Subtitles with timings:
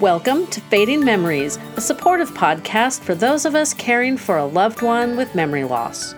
[0.00, 4.80] Welcome to Fading Memories, a supportive podcast for those of us caring for a loved
[4.80, 6.14] one with memory loss.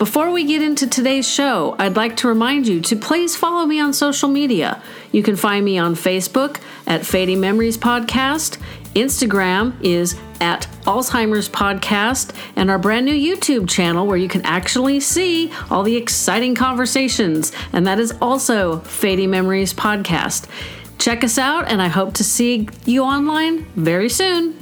[0.00, 3.78] Before we get into today's show, I'd like to remind you to please follow me
[3.78, 4.82] on social media.
[5.12, 8.58] You can find me on Facebook at Fading Memories Podcast.
[8.96, 14.98] Instagram is at Alzheimer's Podcast, and our brand new YouTube channel where you can actually
[14.98, 20.48] see all the exciting conversations, and that is also Fading Memories Podcast.
[20.98, 24.58] Check us out, and I hope to see you online very soon.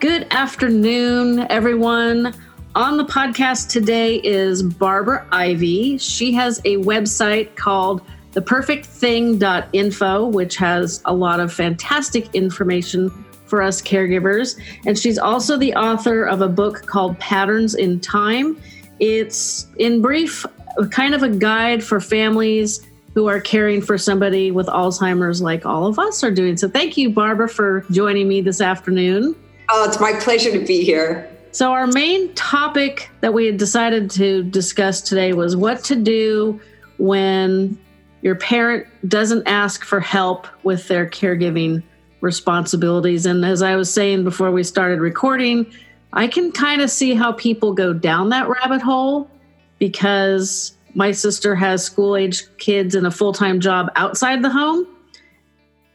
[0.00, 2.34] Good afternoon, everyone.
[2.74, 5.96] On the podcast today is Barbara Ivey.
[5.98, 8.02] She has a website called
[8.32, 13.10] theperfectthing.info, which has a lot of fantastic information
[13.46, 14.60] for us caregivers.
[14.86, 18.60] And she's also the author of a book called Patterns in Time.
[19.00, 20.44] It's, in brief,
[20.90, 25.86] kind of a guide for families who are caring for somebody with Alzheimer's, like all
[25.86, 26.56] of us are doing.
[26.56, 29.36] So, thank you, Barbara, for joining me this afternoon.
[29.70, 31.30] Oh, it's my pleasure to be here.
[31.52, 36.60] So, our main topic that we had decided to discuss today was what to do
[36.98, 37.78] when
[38.22, 41.82] your parent doesn't ask for help with their caregiving
[42.20, 43.26] responsibilities.
[43.26, 45.70] And as I was saying before we started recording,
[46.14, 49.30] I can kind of see how people go down that rabbit hole
[49.78, 54.86] because my sister has school age kids and a full time job outside the home.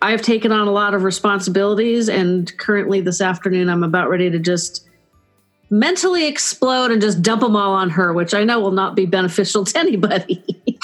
[0.02, 4.40] I've taken on a lot of responsibilities, and currently this afternoon, I'm about ready to
[4.40, 4.88] just
[5.70, 9.06] mentally explode and just dump them all on her, which I know will not be
[9.06, 10.44] beneficial to anybody.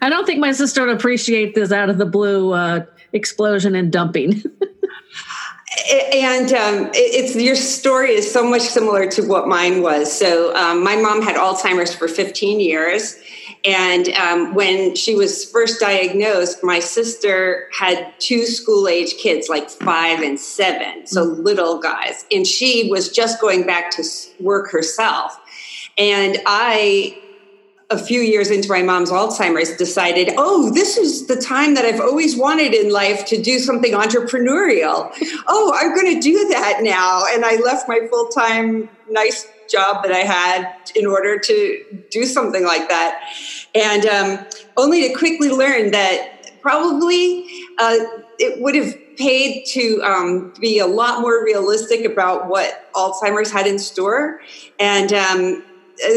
[0.00, 3.90] I don't think my sister would appreciate this out of the blue uh, explosion and
[3.90, 4.42] dumping.
[5.86, 10.16] and um, it's your story is so much similar to what mine was.
[10.16, 13.16] So um, my mom had Alzheimer's for 15 years,
[13.64, 19.68] and um, when she was first diagnosed, my sister had two school age kids, like
[19.68, 21.42] five and seven, so mm-hmm.
[21.42, 24.04] little guys, and she was just going back to
[24.40, 25.38] work herself.
[25.96, 27.18] And I
[27.90, 32.00] a few years into my mom's Alzheimer's, decided, oh, this is the time that I've
[32.00, 35.10] always wanted in life to do something entrepreneurial.
[35.46, 37.22] oh, I'm going to do that now.
[37.30, 42.24] And I left my full time, nice job that I had in order to do
[42.24, 43.22] something like that.
[43.74, 47.46] And um, only to quickly learn that probably
[47.78, 47.96] uh,
[48.38, 53.66] it would have paid to um, be a lot more realistic about what Alzheimer's had
[53.66, 54.40] in store.
[54.78, 55.64] And um,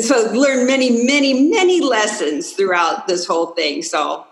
[0.02, 3.82] so learned many, many, many lessons throughout this whole thing.
[3.82, 4.26] So,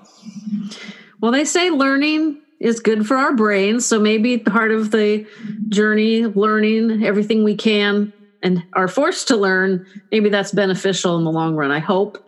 [1.22, 3.86] well, they say learning is good for our brains.
[3.86, 5.26] So maybe part of the
[5.70, 11.32] journey, learning everything we can and are forced to learn, maybe that's beneficial in the
[11.32, 11.72] long run.
[11.72, 12.26] I hope.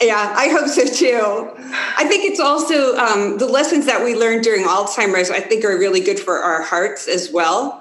[0.00, 1.50] Yeah, I hope so too.
[1.96, 5.78] I think it's also um, the lessons that we learned during Alzheimer's, I think, are
[5.78, 7.79] really good for our hearts as well.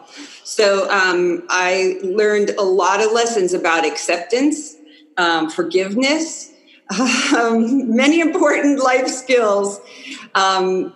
[0.49, 4.75] So um, I learned a lot of lessons about acceptance,
[5.15, 6.51] um, forgiveness,
[7.37, 9.79] um, many important life skills
[10.33, 10.91] um,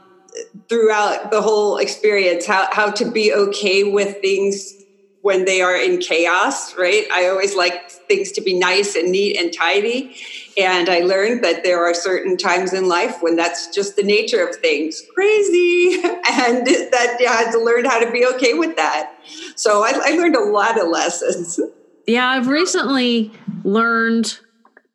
[0.68, 2.48] throughout the whole experience.
[2.48, 4.74] How how to be okay with things
[5.22, 7.06] when they are in chaos, right?
[7.14, 10.18] I always like things to be nice and neat and tidy.
[10.58, 14.46] And I learned that there are certain times in life when that's just the nature
[14.46, 16.02] of things crazy.
[16.36, 19.14] And that you had to learn how to be okay with that.
[19.56, 21.60] So I, I learned a lot of lessons.
[22.08, 23.32] Yeah, I've recently
[23.64, 24.38] learned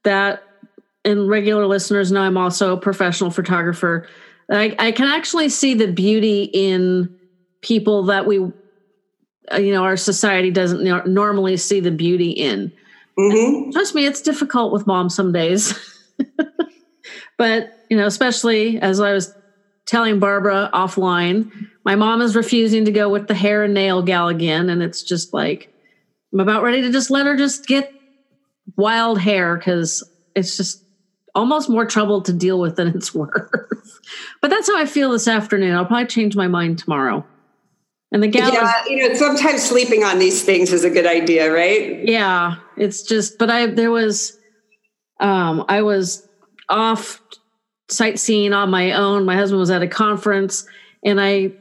[0.04, 0.42] that,
[1.04, 4.06] and regular listeners know I'm also a professional photographer.
[4.50, 7.14] I, I can actually see the beauty in
[7.60, 8.52] people that we, you
[9.50, 12.72] know, our society doesn't normally see the beauty in.
[13.18, 13.70] Mm-hmm.
[13.70, 15.74] Trust me, it's difficult with mom some days.
[17.36, 19.34] but, you know, especially as I was
[19.88, 21.50] telling Barbara offline,
[21.84, 24.68] my mom is refusing to go with the hair and nail gal again.
[24.68, 25.72] And it's just like,
[26.32, 27.92] I'm about ready to just let her just get
[28.76, 30.84] wild hair because it's just
[31.34, 33.50] almost more trouble to deal with than it's worth.
[34.42, 35.74] but that's how I feel this afternoon.
[35.74, 37.26] I'll probably change my mind tomorrow.
[38.12, 41.52] And the gal, yeah, you know, sometimes sleeping on these things is a good idea,
[41.52, 42.02] right?
[42.06, 43.36] Yeah, it's just.
[43.36, 44.38] But I there was,
[45.20, 46.26] um, I was
[46.70, 47.20] off
[47.88, 49.24] sightseeing on my own.
[49.24, 50.66] My husband was at a conference,
[51.04, 51.52] and I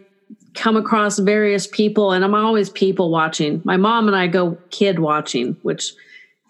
[0.53, 3.61] come across various people, and I'm always people watching.
[3.63, 5.93] My mom and I go kid watching, which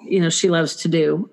[0.01, 1.29] you know she loves to do.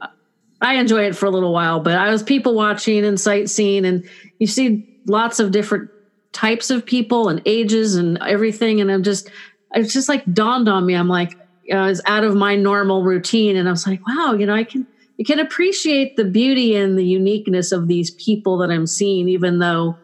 [0.60, 4.08] I enjoy it for a little while, but I was people watching and sightseeing, and
[4.38, 5.90] you see lots of different
[6.32, 8.80] types of people and ages and everything.
[8.80, 9.30] And I'm just,
[9.72, 10.94] it's just like dawned on me.
[10.94, 11.34] I'm like,
[11.72, 13.56] I was out of my normal routine.
[13.56, 16.98] And I was like, wow, you know, I can you can appreciate the beauty and
[16.98, 19.96] the uniqueness of these people that I'm seeing, even though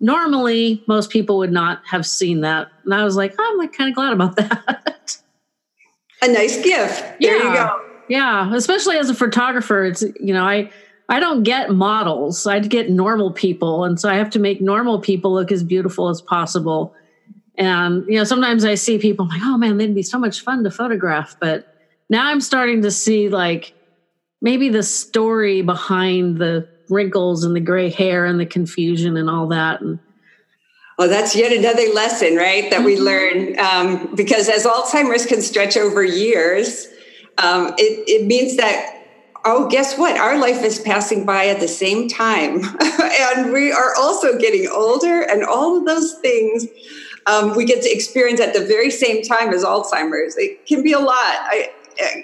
[0.00, 2.68] normally most people would not have seen that.
[2.84, 5.16] And I was like, oh, I'm like kind of glad about that.
[6.22, 7.02] A nice gift.
[7.20, 7.44] There yeah.
[7.44, 7.86] you go.
[8.08, 10.70] Yeah, especially as a photographer, it's you know, I
[11.08, 12.46] I don't get models.
[12.46, 16.08] I get normal people, and so I have to make normal people look as beautiful
[16.08, 16.92] as possible.
[17.56, 20.40] And you know, sometimes I see people I'm like, oh man, they'd be so much
[20.40, 21.36] fun to photograph.
[21.40, 21.72] But
[22.08, 23.72] now I'm starting to see like
[24.40, 29.48] maybe the story behind the wrinkles and the gray hair and the confusion and all
[29.48, 29.80] that.
[29.80, 29.98] And
[30.98, 32.70] well, that's yet another lesson, right?
[32.70, 33.04] That we mm-hmm.
[33.04, 36.86] learn um, because as Alzheimer's can stretch over years,
[37.38, 38.96] um, it, it means that
[39.44, 40.18] oh, guess what?
[40.18, 42.60] Our life is passing by at the same time.
[43.00, 46.66] and we are also getting older, and all of those things
[47.26, 50.36] um, we get to experience at the very same time as Alzheimer's.
[50.36, 51.14] It can be a lot.
[51.16, 51.70] I,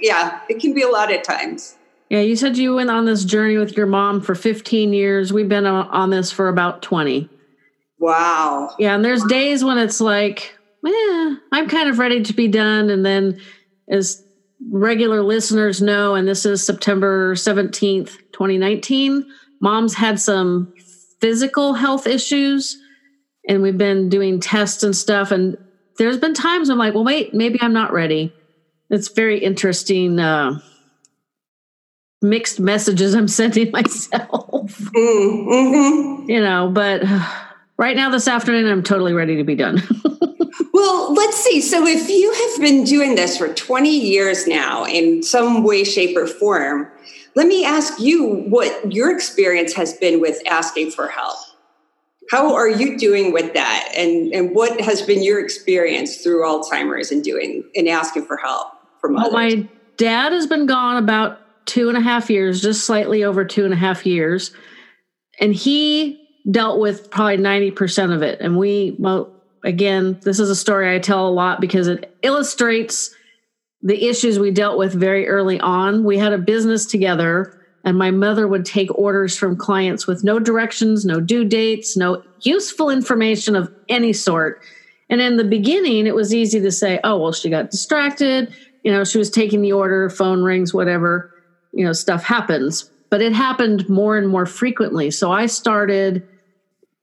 [0.00, 1.76] yeah, it can be a lot at times.
[2.08, 5.32] Yeah, you said you went on this journey with your mom for 15 years.
[5.32, 7.28] We've been on this for about 20.
[7.98, 8.74] Wow.
[8.78, 10.56] Yeah, and there's days when it's like,
[10.86, 12.90] eh, I'm kind of ready to be done.
[12.90, 13.40] And then,
[13.90, 14.22] as
[14.70, 19.26] regular listeners know, and this is September 17th, 2019,
[19.60, 20.72] mom's had some
[21.20, 22.76] physical health issues,
[23.48, 25.32] and we've been doing tests and stuff.
[25.32, 25.56] And
[25.98, 28.32] there's been times I'm like, well, wait, maybe I'm not ready.
[28.90, 30.20] It's very interesting.
[30.20, 30.60] Uh,
[32.22, 34.30] mixed messages I'm sending myself.
[34.30, 36.30] Mm-hmm.
[36.30, 37.02] You know, but
[37.76, 39.82] right now this afternoon, I'm totally ready to be done.
[40.72, 41.60] well, let's see.
[41.60, 46.16] So, if you have been doing this for 20 years now in some way, shape,
[46.16, 46.90] or form,
[47.34, 51.36] let me ask you what your experience has been with asking for help.
[52.30, 53.92] How are you doing with that?
[53.96, 58.72] And, and what has been your experience through Alzheimer's and doing and asking for help
[59.00, 59.32] from well, others?
[59.32, 63.64] My dad has been gone about two and a half years, just slightly over two
[63.64, 64.52] and a half years.
[65.40, 68.40] And he dealt with probably 90% of it.
[68.40, 69.32] And we, well,
[69.64, 73.14] again, this is a story I tell a lot because it illustrates
[73.82, 76.04] the issues we dealt with very early on.
[76.04, 80.38] We had a business together, and my mother would take orders from clients with no
[80.38, 84.62] directions, no due dates, no useful information of any sort.
[85.10, 88.52] And in the beginning, it was easy to say, oh, well, she got distracted.
[88.82, 91.32] You know, she was taking the order, phone rings, whatever
[91.76, 95.10] you know stuff happens but it happened more and more frequently.
[95.10, 96.26] So i started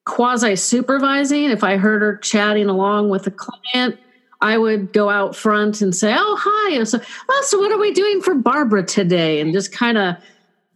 [0.06, 3.98] quasi supervising if i heard her chatting along with a client
[4.42, 7.00] i would go out front and say oh hi and so
[7.30, 9.40] oh, so what are we doing for barbara today?
[9.40, 10.16] and just kind of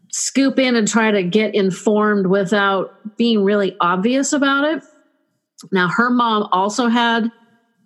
[0.09, 4.83] scoop in and try to get informed without being really obvious about it.
[5.73, 7.29] Now her mom also had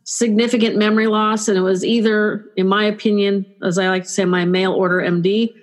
[0.04, 4.26] significant memory loss and it was either in my opinion as i like to say
[4.26, 5.54] my mail order md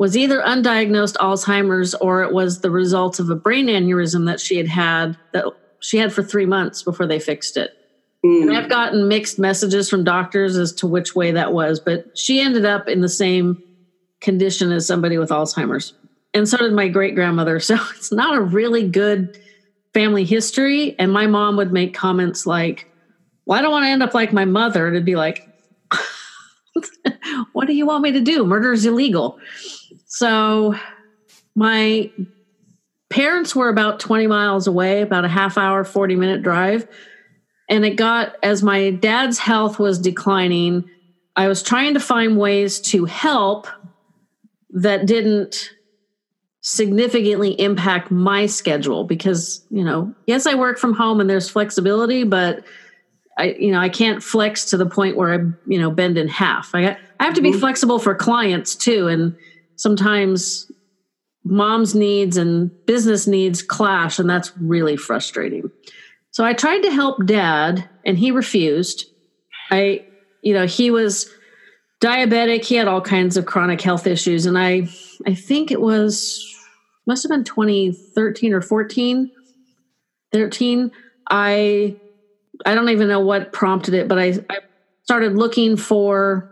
[0.00, 4.56] was either undiagnosed Alzheimer's or it was the result of a brain aneurysm that she
[4.56, 5.44] had had that
[5.80, 7.72] she had for three months before they fixed it.
[8.24, 8.44] Mm.
[8.44, 12.40] And I've gotten mixed messages from doctors as to which way that was, but she
[12.40, 13.62] ended up in the same
[14.22, 15.92] condition as somebody with Alzheimer's.
[16.32, 17.60] And so did my great grandmother.
[17.60, 19.38] So it's not a really good
[19.92, 20.98] family history.
[20.98, 22.90] And my mom would make comments like,
[23.44, 24.86] Well, I don't want to end up like my mother.
[24.86, 25.46] And it'd be like,
[27.52, 28.46] What do you want me to do?
[28.46, 29.38] Murder is illegal.
[30.10, 30.74] So
[31.54, 32.10] my
[33.10, 36.86] parents were about 20 miles away, about a half hour, 40 minute drive.
[37.68, 40.90] And it got, as my dad's health was declining,
[41.36, 43.68] I was trying to find ways to help
[44.70, 45.70] that didn't
[46.60, 52.24] significantly impact my schedule because, you know, yes, I work from home and there's flexibility,
[52.24, 52.64] but
[53.38, 56.26] I, you know, I can't flex to the point where I, you know, bend in
[56.26, 56.74] half.
[56.74, 57.60] I, got, I have to be mm-hmm.
[57.60, 59.06] flexible for clients too.
[59.06, 59.36] And,
[59.80, 60.70] sometimes
[61.42, 65.70] mom's needs and business needs clash, and that's really frustrating.
[66.32, 69.06] So I tried to help dad, and he refused.
[69.70, 70.04] I,
[70.42, 71.30] you know, he was
[72.02, 72.66] diabetic.
[72.66, 74.86] He had all kinds of chronic health issues, and I,
[75.26, 76.46] I think it was
[77.06, 79.30] must have been 2013 or 14,
[80.30, 80.90] 13.
[81.30, 81.96] I,
[82.66, 84.58] I don't even know what prompted it, but I, I
[85.04, 86.49] started looking for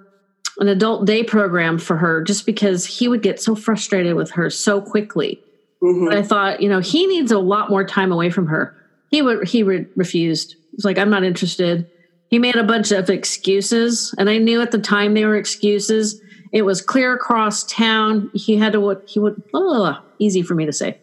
[0.58, 4.50] an adult day program for her just because he would get so frustrated with her
[4.50, 5.40] so quickly.
[5.82, 6.12] Mm-hmm.
[6.12, 8.74] I thought, you know, he needs a lot more time away from her.
[9.10, 10.56] He would he re- refused.
[10.72, 11.88] He's like, I'm not interested.
[12.30, 16.20] He made a bunch of excuses, and I knew at the time they were excuses.
[16.52, 18.30] It was clear across town.
[18.34, 20.98] He had to what he would oh, easy for me to say.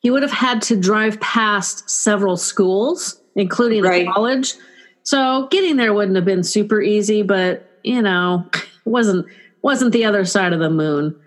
[0.00, 4.06] He would have had to drive past several schools, including right.
[4.06, 4.54] a college.
[5.02, 8.48] So getting there wouldn't have been super easy, but you know,
[8.84, 9.26] wasn't
[9.62, 11.18] wasn't the other side of the moon.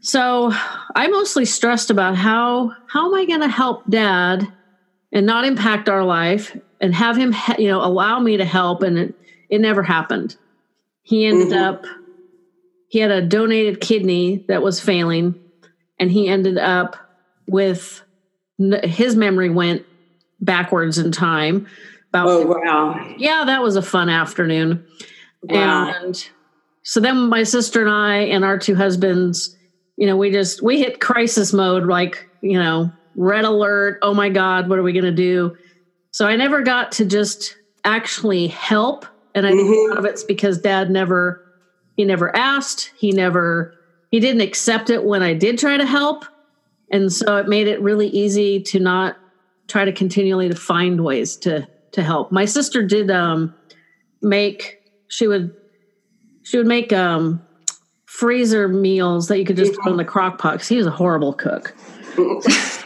[0.00, 0.52] So
[0.94, 4.50] I mostly stressed about how how am I going to help dad
[5.12, 8.98] and not impact our life and have him you know allow me to help and
[8.98, 9.14] it,
[9.50, 10.36] it never happened.
[11.02, 11.64] He ended mm-hmm.
[11.64, 11.84] up
[12.88, 15.34] he had a donated kidney that was failing
[16.00, 16.96] and he ended up
[17.46, 18.02] with
[18.58, 19.84] his memory went
[20.40, 21.66] backwards in time
[22.08, 24.86] about oh wow yeah that was a fun afternoon
[25.42, 25.92] wow.
[26.02, 26.28] and
[26.82, 29.56] so then my sister and i and our two husbands
[29.96, 34.28] you know we just we hit crisis mode like you know red alert oh my
[34.28, 35.56] god what are we going to do
[36.10, 39.04] so i never got to just actually help
[39.34, 39.58] and i mm-hmm.
[39.58, 39.90] think a mm-hmm.
[39.90, 41.44] lot of it's because dad never
[41.96, 43.74] he never asked he never
[44.10, 46.24] he didn't accept it when i did try to help
[46.90, 49.16] and so it made it really easy to not
[49.66, 53.54] try to continually to find ways to to help my sister did um
[54.22, 54.77] make
[55.08, 55.54] she would
[56.42, 57.42] she would make um
[58.06, 60.90] freezer meals that you could just throw in the crock pot because he was a
[60.90, 61.74] horrible cook.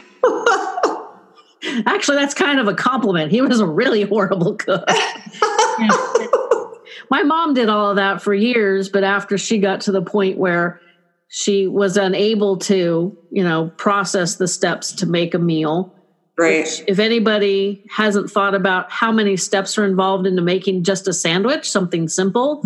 [1.87, 3.31] Actually that's kind of a compliment.
[3.31, 4.85] He was a really horrible cook.
[7.11, 10.38] My mom did all of that for years but after she got to the point
[10.38, 10.81] where
[11.35, 15.95] she was unable to, you know, process the steps to make a meal.
[16.42, 16.64] Right.
[16.64, 21.12] Which, if anybody hasn't thought about how many steps are involved into making just a
[21.12, 22.62] sandwich, something simple,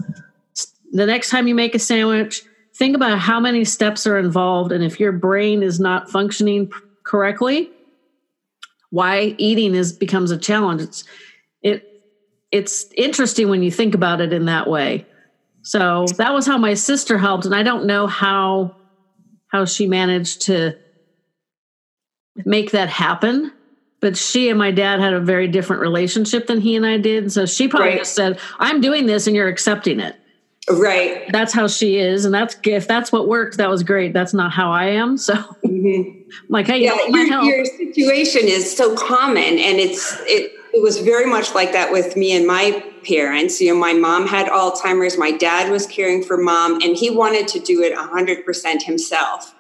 [0.93, 2.43] the next time you make a sandwich,
[2.75, 6.71] think about how many steps are involved and if your brain is not functioning
[7.05, 7.71] correctly,
[8.91, 10.81] why eating is becomes a challenge.
[10.83, 11.05] It's
[11.63, 12.03] it
[12.51, 15.07] it's interesting when you think about it in that way.
[15.63, 18.77] So that was how my sister helped, and I don't know how
[19.49, 20.77] how she managed to
[22.45, 23.53] make that happen.
[24.07, 27.33] But she and my dad had a very different relationship than he and I did.
[27.33, 27.99] So she probably right.
[27.99, 30.15] just said, "I'm doing this, and you're accepting it."
[30.71, 31.25] Right.
[31.33, 34.13] That's how she is, and that's if that's what worked, that was great.
[34.13, 35.17] That's not how I am.
[35.17, 36.21] So, mm-hmm.
[36.49, 41.27] like, hey, yeah, your, your situation is so common, and it's it it was very
[41.27, 43.61] much like that with me and my parents.
[43.61, 47.49] You know, my mom had Alzheimer's, my dad was caring for mom, and he wanted
[47.49, 49.53] to do it 100% himself.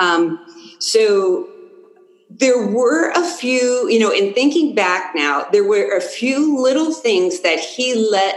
[0.00, 0.44] Um,
[0.80, 1.48] so
[2.36, 6.92] there were a few, you know, in thinking back now, there were a few little
[6.92, 8.34] things that he let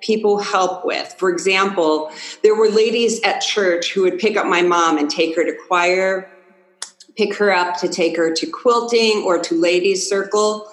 [0.00, 1.14] people help with.
[1.18, 2.10] For example,
[2.42, 5.54] there were ladies at church who would pick up my mom and take her to
[5.68, 6.30] choir
[7.16, 10.66] pick her up to take her to quilting or to ladies circle.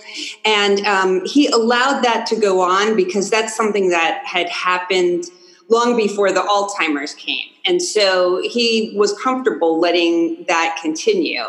[0.46, 5.24] And um, he allowed that to go on because that's something that had happened
[5.70, 7.48] long before the alzheimer's came.
[7.66, 11.44] And so he was comfortable letting that continue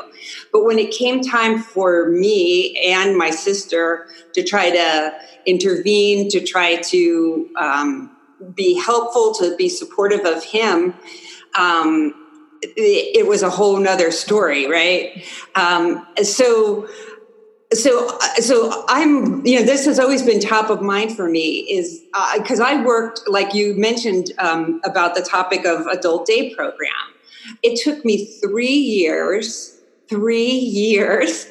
[0.59, 5.15] but when it came time for me and my sister to try to
[5.47, 8.17] intervene to try to um,
[8.55, 10.95] be helpful to be supportive of him
[11.57, 12.13] um,
[12.63, 15.25] it, was a whole nother story, right?
[15.55, 16.89] Um, so,
[17.73, 22.03] so, so I'm, you know, this has always been top of mind for me is
[22.37, 26.93] because uh, I worked, like you mentioned, um, about the topic of adult day program.
[27.63, 29.78] It took me three years,
[30.09, 31.47] three years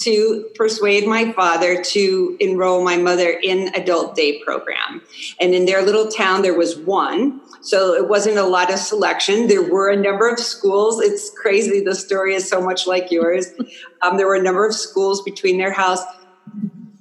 [0.00, 5.02] to persuade my father to enroll my mother in adult day program.
[5.38, 7.40] And in their little town, there was one.
[7.60, 9.48] So it wasn't a lot of selection.
[9.48, 11.02] There were a number of schools.
[11.02, 11.80] It's crazy.
[11.84, 13.46] The story is so much like yours.
[14.02, 16.00] Um, there were a number of schools between their house.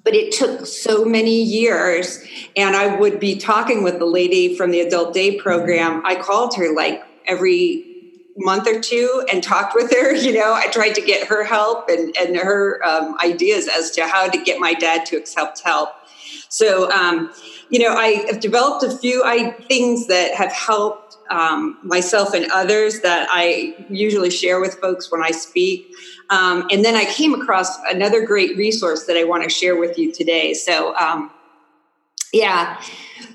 [0.04, 2.22] But it took so many years.
[2.58, 6.06] And I would be talking with the lady from the adult day program.
[6.06, 7.89] I called her like every
[8.38, 10.16] month or two and talked with her.
[10.20, 14.06] You know, I tried to get her help and, and her um, ideas as to
[14.06, 15.90] how to get my dad to accept help.
[16.50, 17.32] So, um,
[17.70, 22.52] you know, I have developed a few I, things that have helped um, myself and
[22.52, 25.94] others that I usually share with folks when I speak.
[26.30, 29.98] Um, and then I came across another great resource that I want to share with
[29.98, 30.54] you today.
[30.54, 31.32] So, um,
[32.34, 32.82] yeah.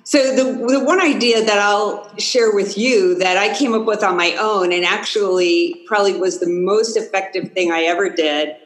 [0.04, 4.02] So the, the one idea that I'll share with you that I came up with
[4.02, 8.56] on my own and actually probably was the most effective thing I ever did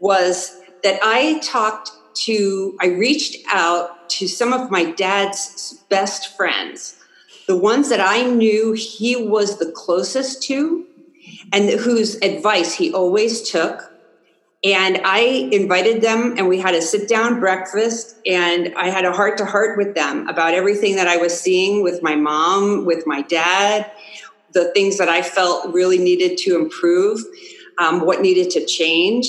[0.00, 6.98] was that I talked to I reached out to some of my dad's best friends,
[7.46, 10.86] the ones that I knew he was the closest to
[11.52, 13.91] and whose advice he always took
[14.64, 18.16] and I invited them, and we had a sit down breakfast.
[18.24, 21.82] And I had a heart to heart with them about everything that I was seeing
[21.82, 23.90] with my mom, with my dad,
[24.52, 27.20] the things that I felt really needed to improve,
[27.78, 29.26] um, what needed to change.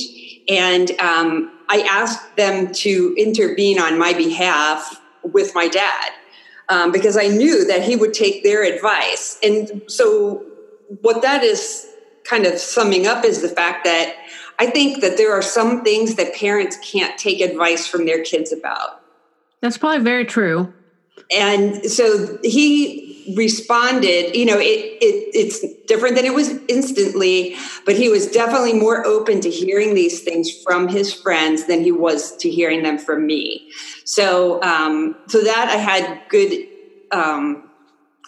[0.47, 6.09] And um, I asked them to intervene on my behalf with my dad
[6.69, 9.39] um, because I knew that he would take their advice.
[9.41, 10.45] And so,
[11.01, 11.87] what that is
[12.23, 14.15] kind of summing up is the fact that
[14.60, 18.51] I think that there are some things that parents can't take advice from their kids
[18.51, 19.01] about.
[19.62, 20.74] That's probably very true.
[21.31, 27.55] And so he responded you know it, it it's different than it was instantly
[27.86, 31.91] but he was definitely more open to hearing these things from his friends than he
[31.91, 33.69] was to hearing them from me
[34.03, 36.67] so um so that i had good
[37.12, 37.69] um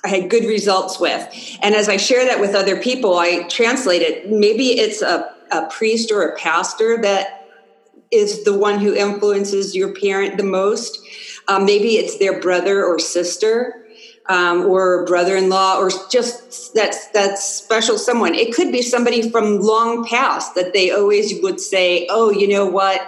[0.03, 1.27] I had good results with.
[1.63, 4.29] And as I share that with other people, I translate it.
[4.29, 7.27] Maybe it's a, a priest or a pastor that
[8.12, 11.00] is the one who influences your parent the most.
[11.47, 13.85] Um, maybe it's their brother or sister
[14.27, 18.33] um, or brother-in-law or just that's that special someone.
[18.33, 22.65] It could be somebody from long past that they always would say oh you know
[22.65, 23.01] what?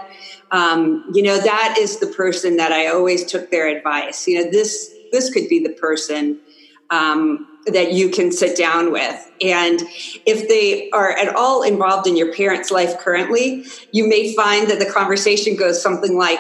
[0.51, 4.27] Um, you know that is the person that i always took their advice.
[4.27, 6.39] You know this this could be the person
[6.89, 9.82] um, that you can sit down with and
[10.26, 14.80] if they are at all involved in your parents life currently you may find that
[14.80, 16.40] the conversation goes something like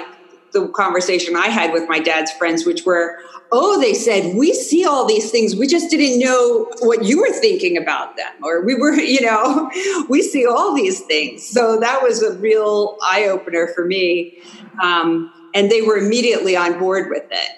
[0.53, 3.19] the conversation i had with my dad's friends which were
[3.51, 5.55] oh, they said, we see all these things.
[5.55, 8.33] We just didn't know what you were thinking about them.
[8.43, 9.69] Or we were, you know,
[10.09, 11.47] we see all these things.
[11.47, 14.39] So that was a real eye opener for me.
[14.81, 17.49] Um, and they were immediately on board with it.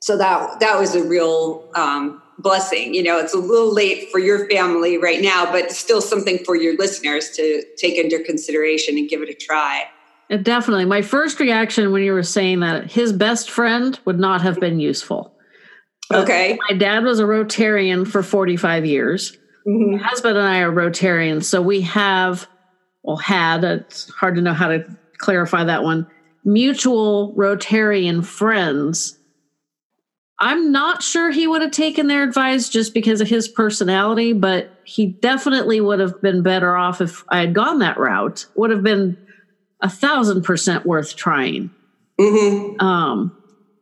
[0.00, 2.94] So that, that was a real um, blessing.
[2.94, 6.56] You know, it's a little late for your family right now, but still something for
[6.56, 9.84] your listeners to take into consideration and give it a try.
[10.30, 10.84] Uh, definitely.
[10.84, 14.80] My first reaction when you were saying that his best friend would not have been
[14.80, 15.32] useful.
[16.08, 16.58] But okay.
[16.68, 19.36] My dad was a Rotarian for 45 years.
[19.66, 19.92] Mm-hmm.
[19.92, 21.44] My husband and I are Rotarians.
[21.44, 22.48] So we have,
[23.02, 24.84] well, had, it's hard to know how to
[25.18, 26.06] clarify that one,
[26.44, 29.15] mutual Rotarian friends.
[30.38, 34.70] I'm not sure he would have taken their advice just because of his personality, but
[34.84, 38.46] he definitely would have been better off if I had gone that route.
[38.54, 39.16] Would have been
[39.80, 41.70] a thousand percent worth trying.
[42.20, 42.80] Mm-hmm.
[42.80, 43.36] Um,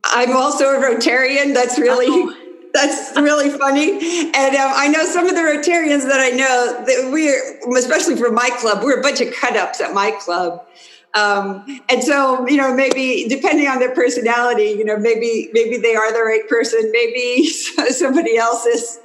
[0.04, 1.54] I'm also a Rotarian.
[1.54, 2.06] That's really.
[2.08, 2.36] Oh.
[2.74, 3.92] That's really funny,
[4.34, 8.32] and um, I know some of the Rotarians that I know that we're, especially for
[8.32, 10.66] my club, we're a bunch of cut ups at my club,
[11.14, 15.94] um, and so you know maybe depending on their personality, you know maybe maybe they
[15.94, 17.46] are the right person, maybe
[17.90, 19.00] somebody else is.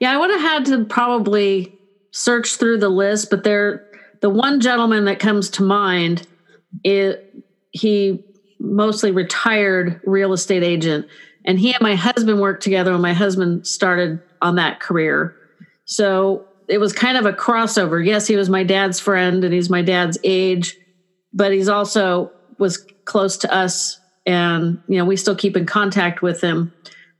[0.00, 1.72] Yeah, I would have had to probably
[2.10, 3.86] search through the list, but there
[4.20, 6.26] the one gentleman that comes to mind
[6.84, 7.24] it
[7.70, 8.22] he
[8.58, 11.06] mostly retired real estate agent
[11.44, 15.34] and he and my husband worked together when my husband started on that career.
[15.84, 18.04] So it was kind of a crossover.
[18.04, 20.76] Yes he was my dad's friend and he's my dad's age
[21.32, 26.22] but he's also was close to us and you know we still keep in contact
[26.22, 26.72] with him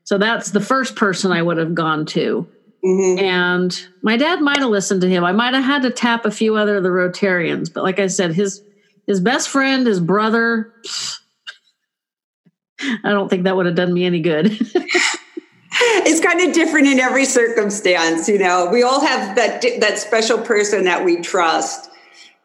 [0.05, 2.47] so that's the first person i would have gone to
[2.85, 3.19] Mm-hmm.
[3.25, 5.25] And my dad might have listened to him.
[5.25, 8.07] I might have had to tap a few other of the Rotarians, but like I
[8.07, 8.63] said, his
[9.07, 10.73] his best friend, his brother.
[12.81, 14.47] I don't think that would have done me any good.
[15.73, 18.69] it's kind of different in every circumstance, you know.
[18.71, 21.91] We all have that that special person that we trust,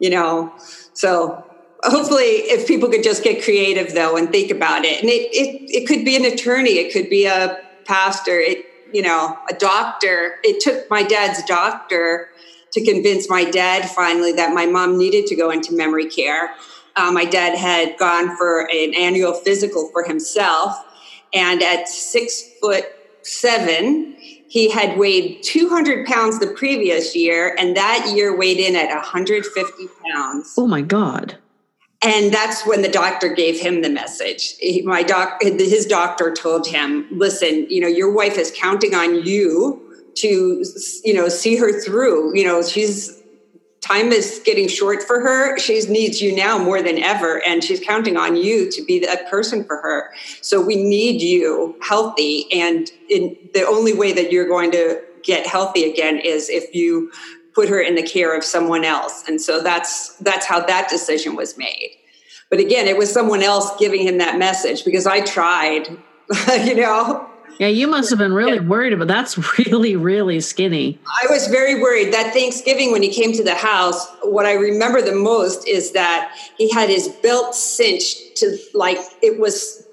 [0.00, 0.52] you know.
[0.94, 1.43] So
[1.84, 5.82] hopefully if people could just get creative though and think about it and it, it,
[5.82, 10.36] it could be an attorney it could be a pastor it you know, a doctor.
[10.44, 12.30] It took my dad's doctor
[12.70, 16.54] to convince my dad finally that my mom needed to go into memory care.
[16.96, 20.76] Uh, my dad had gone for an annual physical for himself,
[21.34, 22.84] and at six foot
[23.22, 28.94] seven, he had weighed 200 pounds the previous year, and that year weighed in at
[28.94, 30.54] 150 pounds.
[30.56, 31.36] Oh my God
[32.04, 34.56] and that's when the doctor gave him the message.
[34.58, 39.24] He, my doc his doctor told him listen you know your wife is counting on
[39.24, 39.80] you
[40.16, 40.64] to
[41.02, 42.36] you know see her through.
[42.36, 43.20] You know she's
[43.80, 45.58] time is getting short for her.
[45.58, 49.28] She needs you now more than ever and she's counting on you to be that
[49.28, 50.10] person for her.
[50.40, 55.46] So we need you healthy and in, the only way that you're going to get
[55.46, 57.10] healthy again is if you
[57.54, 59.24] put her in the care of someone else.
[59.28, 61.96] And so that's that's how that decision was made.
[62.50, 65.88] But again it was someone else giving him that message because i tried
[66.64, 67.28] you know?
[67.58, 70.98] Yeah you must have been really worried about that's really really skinny.
[71.22, 72.12] I was very worried.
[72.12, 76.36] That thanksgiving when he came to the house what i remember the most is that
[76.58, 79.86] he had his belt cinched to like it was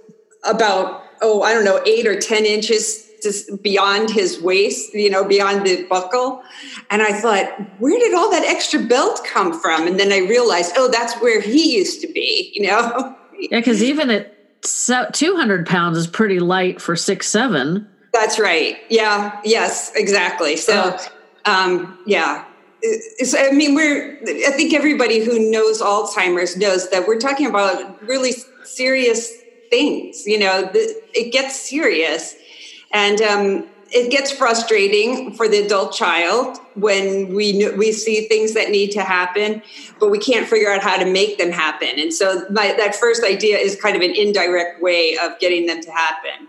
[0.44, 5.24] about oh i don't know eight or ten inches just beyond his waist, you know,
[5.24, 6.44] beyond the buckle.
[6.90, 7.46] And I thought,
[7.80, 9.88] where did all that extra belt come from?
[9.88, 13.16] And then I realized, oh, that's where he used to be, you know?
[13.40, 17.88] yeah, because even at 200 pounds is pretty light for six, seven.
[18.14, 18.78] That's right.
[18.90, 19.40] Yeah.
[19.44, 20.58] Yes, exactly.
[20.58, 20.98] So,
[21.46, 22.46] um, yeah.
[22.84, 28.34] I mean, we're, I think everybody who knows Alzheimer's knows that we're talking about really
[28.64, 29.32] serious
[29.70, 30.26] things.
[30.26, 32.36] You know, it gets serious.
[32.94, 38.70] And um, it gets frustrating for the adult child when we we see things that
[38.70, 39.62] need to happen,
[40.00, 42.00] but we can't figure out how to make them happen.
[42.00, 45.82] And so my, that first idea is kind of an indirect way of getting them
[45.82, 46.48] to happen.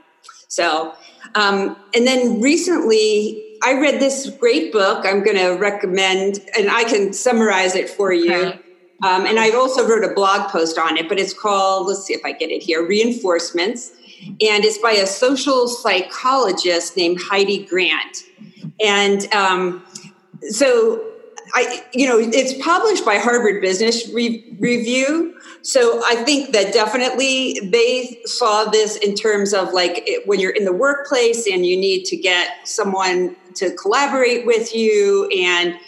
[0.49, 0.95] So,
[1.35, 5.07] um, and then recently I read this great book.
[5.07, 8.35] I'm going to recommend, and I can summarize it for you.
[8.35, 8.59] Okay.
[9.03, 12.15] Um, and I also wrote a blog post on it, but it's called, let's see
[12.15, 13.93] if I get it here, Reinforcements.
[14.27, 18.25] And it's by a social psychologist named Heidi Grant.
[18.85, 19.85] And um,
[20.51, 21.13] so
[21.55, 25.39] I, you know, it's published by Harvard Business Re- Review.
[25.63, 30.53] So I think that definitely they saw this in terms of like it, when you're
[30.53, 35.79] in the workplace and you need to get someone to collaborate with you and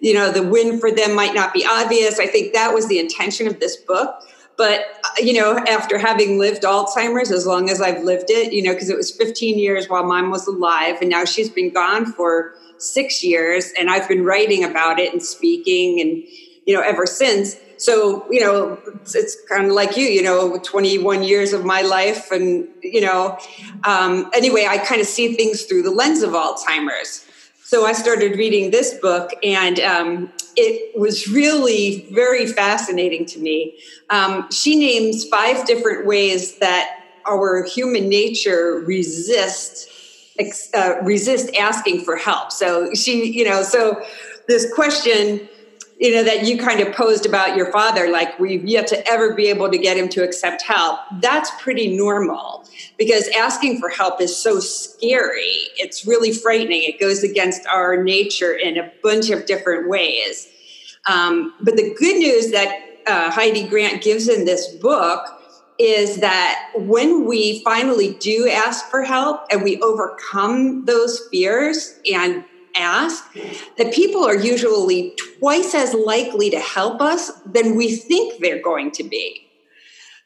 [0.00, 2.20] you know the win for them might not be obvious.
[2.20, 4.14] I think that was the intention of this book.
[4.56, 4.86] But
[5.18, 8.88] you know, after having lived Alzheimer's as long as I've lived it, you know, because
[8.88, 13.22] it was 15 years while mom was alive, and now she's been gone for six
[13.22, 16.22] years, and I've been writing about it and speaking, and
[16.66, 17.56] you know, ever since.
[17.78, 21.82] So you know, it's, it's kind of like you, you know, 21 years of my
[21.82, 23.38] life, and you know,
[23.84, 27.25] um, anyway, I kind of see things through the lens of Alzheimer's.
[27.66, 33.76] So I started reading this book, and um, it was really very fascinating to me.
[34.08, 36.88] Um, she names five different ways that
[37.26, 39.88] our human nature resists
[40.74, 42.52] uh, resist asking for help.
[42.52, 44.00] So she, you know, so
[44.46, 45.48] this question,
[45.98, 49.34] you know, that you kind of posed about your father, like we've yet to ever
[49.34, 51.00] be able to get him to accept help.
[51.20, 55.68] That's pretty normal because asking for help is so scary.
[55.78, 56.82] It's really frightening.
[56.82, 60.48] It goes against our nature in a bunch of different ways.
[61.06, 65.26] Um, but the good news that uh, Heidi Grant gives in this book
[65.78, 72.44] is that when we finally do ask for help and we overcome those fears and
[72.78, 73.24] ask,
[73.78, 78.90] that people are usually twice as likely to help us than we think they're going
[78.92, 79.46] to be.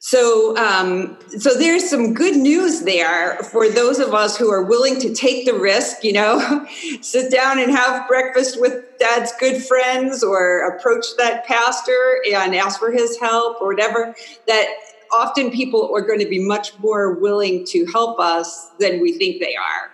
[0.03, 4.99] So, um, so there's some good news there for those of us who are willing
[5.01, 6.03] to take the risk.
[6.03, 6.67] You know,
[7.03, 12.79] sit down and have breakfast with Dad's good friends, or approach that pastor and ask
[12.79, 14.15] for his help, or whatever.
[14.47, 14.75] That
[15.13, 19.39] often people are going to be much more willing to help us than we think
[19.39, 19.90] they are.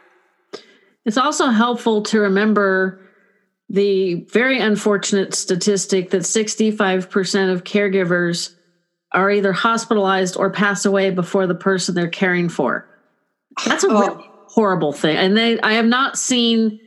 [1.06, 3.00] It's also helpful to remember
[3.68, 8.54] the very unfortunate statistic that 65% of caregivers
[9.12, 12.88] are either hospitalized or pass away before the person they're caring for.
[13.64, 14.00] That's a oh.
[14.00, 15.16] really horrible thing.
[15.16, 16.80] And they I have not seen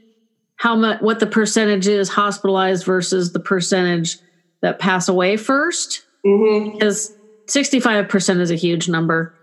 [0.58, 4.18] how much what the percentage is hospitalized versus the percentage
[4.62, 6.74] that pass away 1st mm-hmm.
[6.74, 7.16] Because
[7.48, 9.34] 65% is a huge number.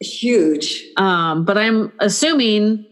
[0.00, 0.84] Huge.
[0.96, 2.84] Um, but I'm assuming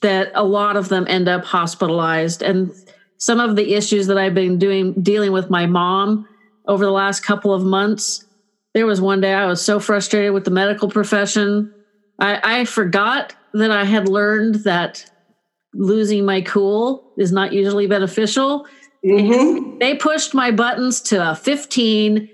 [0.00, 2.42] that a lot of them end up hospitalized.
[2.42, 2.72] And
[3.18, 6.26] some of the issues that I've been doing dealing with my mom
[6.66, 8.24] over the last couple of months
[8.74, 11.72] there was one day I was so frustrated with the medical profession.
[12.18, 15.10] I, I forgot that I had learned that
[15.74, 18.66] losing my cool is not usually beneficial.
[19.04, 19.78] Mm-hmm.
[19.78, 22.28] They pushed my buttons to a 15,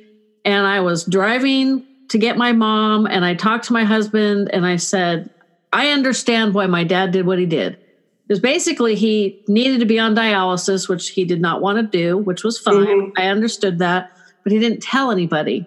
[0.44, 3.06] and I was driving to get my mom.
[3.06, 5.30] And I talked to my husband, and I said,
[5.72, 7.78] I understand why my dad did what he did.
[8.26, 12.18] Because basically, he needed to be on dialysis, which he did not want to do,
[12.18, 12.86] which was fine.
[12.86, 13.10] Mm-hmm.
[13.16, 14.10] I understood that,
[14.42, 15.66] but he didn't tell anybody.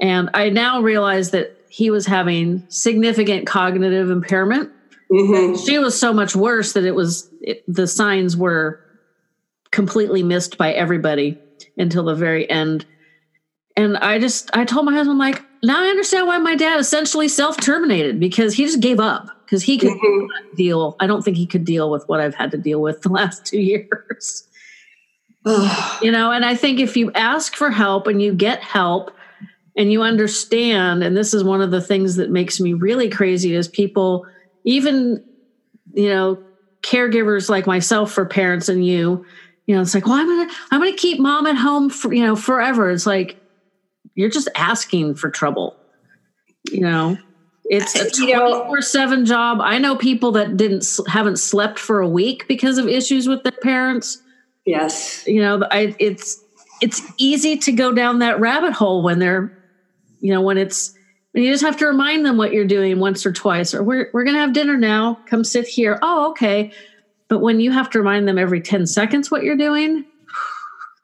[0.00, 4.70] And I now realize that he was having significant cognitive impairment.
[5.12, 5.56] Mm-hmm.
[5.64, 8.80] She was so much worse that it was it, the signs were
[9.70, 11.38] completely missed by everybody
[11.76, 12.86] until the very end.
[13.76, 17.28] And I just I told my husband like now I understand why my dad essentially
[17.28, 20.56] self terminated because he just gave up because he could mm-hmm.
[20.56, 20.96] deal.
[21.00, 23.46] I don't think he could deal with what I've had to deal with the last
[23.46, 24.44] two years.
[25.46, 29.12] you know, and I think if you ask for help and you get help,
[29.78, 33.54] and you understand and this is one of the things that makes me really crazy
[33.54, 34.26] is people
[34.64, 35.24] even
[35.94, 36.42] you know
[36.82, 39.24] caregivers like myself for parents and you
[39.66, 42.24] you know it's like well i'm gonna i'm gonna keep mom at home for you
[42.24, 43.40] know forever it's like
[44.18, 45.76] you're just asking for trouble
[46.70, 47.16] you know
[47.64, 52.46] it's a 24 7 job i know people that didn't haven't slept for a week
[52.48, 54.22] because of issues with their parents
[54.66, 56.42] yes you know I, it's
[56.80, 59.58] it's easy to go down that rabbit hole when they're
[60.20, 60.94] you know, when it's
[61.32, 64.10] when you just have to remind them what you're doing once or twice, or we're
[64.12, 65.18] we're gonna have dinner now.
[65.26, 65.98] Come sit here.
[66.02, 66.72] Oh, okay.
[67.28, 70.06] But when you have to remind them every 10 seconds what you're doing,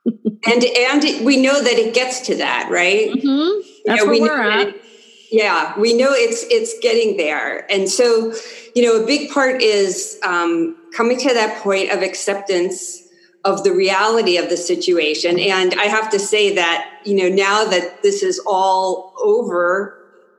[0.06, 3.10] and and we know that it gets to that, right?
[3.10, 3.68] Mm-hmm.
[3.84, 4.68] That's you know, where we we're at.
[4.68, 4.84] It,
[5.30, 8.34] yeah, we know it's it's getting there, and so
[8.74, 13.02] you know a big part is um, coming to that point of acceptance
[13.44, 15.38] of the reality of the situation.
[15.38, 19.98] And I have to say that you know now that this is all over,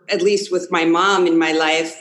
[0.10, 1.99] at least with my mom in my life,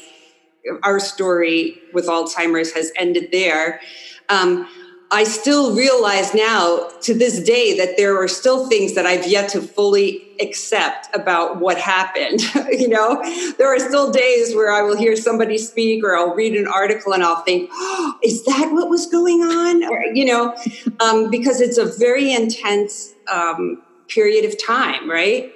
[0.83, 3.81] our story with Alzheimer's has ended there.
[4.29, 4.69] Um,
[5.11, 9.51] I still realize now to this day that there are still things that I've yet
[9.51, 12.41] to fully accept about what happened.
[12.73, 13.23] you know,
[13.57, 17.13] there are still days where I will hear somebody speak or I'll read an article
[17.13, 19.85] and I'll think, oh, is that what was going on?
[19.85, 20.57] Or, you know,
[21.01, 25.53] um, because it's a very intense um, period of time, right?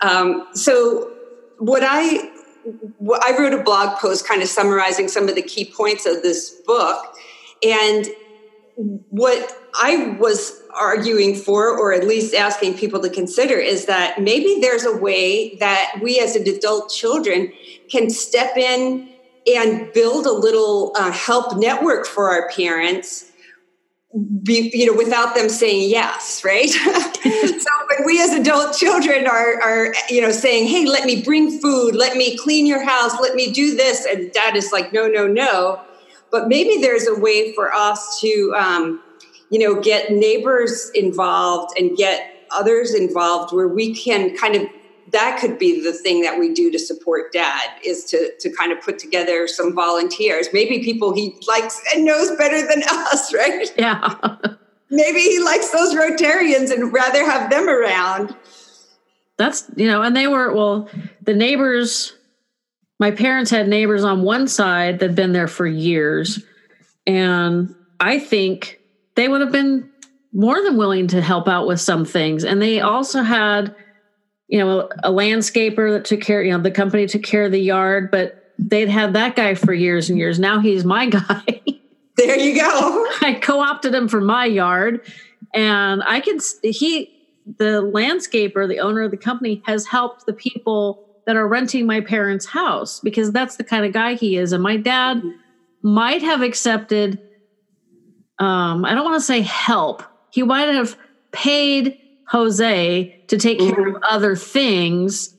[0.00, 1.12] Um, so,
[1.58, 2.30] what I
[3.22, 6.50] I wrote a blog post kind of summarizing some of the key points of this
[6.66, 7.14] book.
[7.62, 8.06] And
[8.76, 14.58] what I was arguing for, or at least asking people to consider, is that maybe
[14.60, 17.52] there's a way that we as adult children
[17.90, 19.08] can step in
[19.46, 23.30] and build a little uh, help network for our parents
[24.42, 26.68] be, you know, without them saying yes, right?
[26.70, 26.80] so
[27.22, 31.94] when we as adult children are, are, you know, saying, "Hey, let me bring food,
[31.94, 35.26] let me clean your house, let me do this," and dad is like, "No, no,
[35.26, 35.80] no,"
[36.36, 39.02] but maybe there's a way for us to um,
[39.48, 44.62] you know get neighbors involved and get others involved where we can kind of
[45.12, 48.70] that could be the thing that we do to support dad is to to kind
[48.70, 50.48] of put together some volunteers.
[50.52, 53.72] Maybe people he likes and knows better than us right?
[53.78, 54.36] Yeah.
[54.90, 58.36] Maybe he likes those rotarians and rather have them around.
[59.38, 60.90] That's you know and they were well
[61.22, 62.15] the neighbors
[62.98, 66.42] my parents had neighbors on one side that'd been there for years
[67.06, 68.80] and i think
[69.16, 69.90] they would have been
[70.36, 72.44] more than willing to help out with some things.
[72.44, 73.74] And they also had
[74.48, 77.60] you know a landscaper that took care you know the company took care of the
[77.60, 80.38] yard but they'd had that guy for years and years.
[80.38, 81.62] Now he's my guy.
[82.16, 83.06] There you go.
[83.22, 85.00] I co-opted him for my yard
[85.54, 87.12] and i can he
[87.58, 92.00] the landscaper the owner of the company has helped the people that are renting my
[92.00, 94.52] parents' house because that's the kind of guy he is.
[94.52, 95.22] And my dad
[95.82, 97.20] might have accepted,
[98.38, 100.96] um, I don't want to say help, he might have
[101.32, 103.74] paid Jose to take mm-hmm.
[103.74, 105.34] care of other things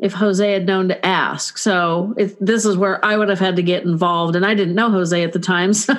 [0.00, 1.58] if Jose had known to ask.
[1.58, 4.34] So if, this is where I would have had to get involved.
[4.34, 5.72] And I didn't know Jose at the time.
[5.80, 5.94] So.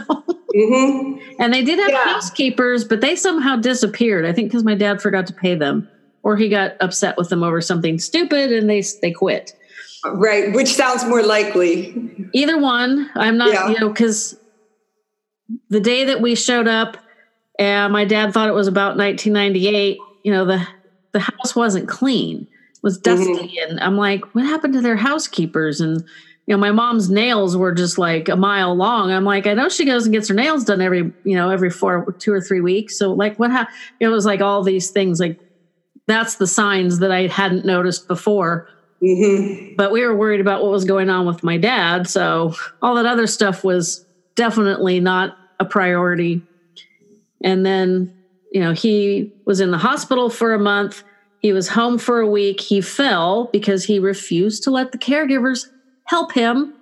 [0.53, 1.41] Mm-hmm.
[1.41, 2.03] And they did have yeah.
[2.03, 4.25] housekeepers, but they somehow disappeared.
[4.25, 5.87] I think because my dad forgot to pay them
[6.23, 9.55] or he got upset with them over something stupid and they they quit.
[10.03, 12.29] Right, which sounds more likely.
[12.33, 13.09] Either one.
[13.15, 13.69] I'm not, yeah.
[13.69, 14.35] you know, because
[15.69, 16.97] the day that we showed up,
[17.59, 19.97] and my dad thought it was about 1998.
[20.23, 20.67] You know, the
[21.11, 23.71] the house wasn't clean; it was dusty, mm-hmm.
[23.71, 25.81] and I'm like, what happened to their housekeepers?
[25.81, 26.03] And
[26.47, 29.11] you know, my mom's nails were just like a mile long.
[29.11, 31.69] I'm like, I know she goes and gets her nails done every, you know, every
[31.69, 32.97] four, two or three weeks.
[32.97, 33.77] So like, what happened?
[33.99, 35.39] It was like all these things like
[36.07, 38.67] that's the signs that I hadn't noticed before.
[39.01, 39.75] Mm-hmm.
[39.75, 42.07] But we were worried about what was going on with my dad.
[42.07, 46.41] So all that other stuff was definitely not a priority.
[47.43, 48.13] And then,
[48.51, 51.03] you know, he was in the hospital for a month.
[51.39, 52.61] He was home for a week.
[52.61, 55.67] He fell because he refused to let the caregivers
[56.05, 56.73] help him.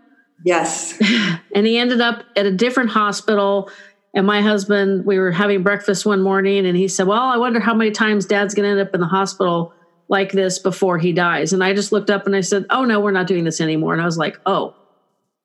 [0.46, 1.00] Yes.
[1.56, 3.72] And he ended up at a different hospital
[4.14, 7.60] and my husband, we were having breakfast one morning and he said, Well, I wonder
[7.60, 9.74] how many times dad's going to end up in the hospital
[10.08, 11.54] like this before he dies.
[11.54, 13.94] And I just looked up and I said, Oh, no, we're not doing this anymore.
[13.94, 14.76] And I was like, Oh,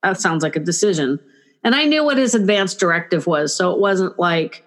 [0.03, 1.21] that sounds like a decision.
[1.63, 3.55] And I knew what his advance directive was.
[3.55, 4.65] So it wasn't like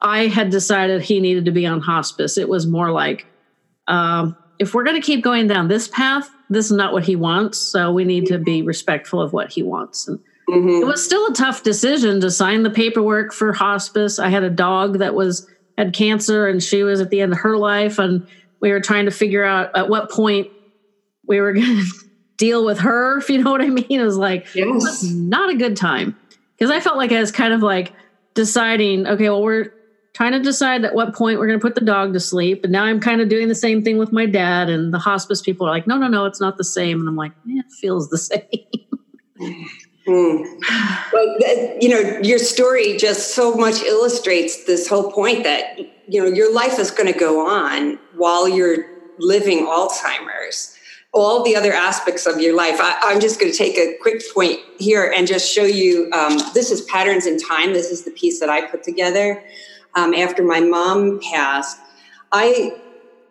[0.00, 2.38] I had decided he needed to be on hospice.
[2.38, 3.26] It was more like,
[3.88, 7.16] um, if we're going to keep going down this path, this is not what he
[7.16, 7.58] wants.
[7.58, 10.06] So we need to be respectful of what he wants.
[10.06, 10.20] And
[10.54, 10.82] Mm-hmm.
[10.82, 14.18] It was still a tough decision to sign the paperwork for hospice.
[14.18, 17.40] I had a dog that was had cancer and she was at the end of
[17.40, 18.26] her life and
[18.60, 20.48] we were trying to figure out at what point
[21.26, 21.84] we were going to
[22.36, 23.86] deal with her, if you know what I mean.
[23.88, 24.66] It was like yes.
[24.66, 26.16] it was not a good time
[26.56, 27.92] because I felt like I was kind of like
[28.34, 29.72] deciding, okay, well, we're
[30.14, 32.62] trying to decide at what point we're going to put the dog to sleep.
[32.62, 34.70] And now I'm kind of doing the same thing with my dad.
[34.70, 37.00] And the hospice people are like, no, no, no, it's not the same.
[37.00, 38.44] And I'm like, eh, it feels the same.
[40.06, 40.60] Mm.
[41.10, 46.28] But you know, your story just so much illustrates this whole point that you know
[46.28, 48.86] your life is going to go on while you're
[49.18, 50.76] living Alzheimer's.
[51.16, 52.80] All the other aspects of your life.
[52.80, 56.10] I, am just going to take a quick point here and just show you.
[56.12, 57.72] Um, this is patterns in time.
[57.72, 59.42] This is the piece that I put together.
[59.94, 61.78] um, after my mom passed,
[62.32, 62.76] I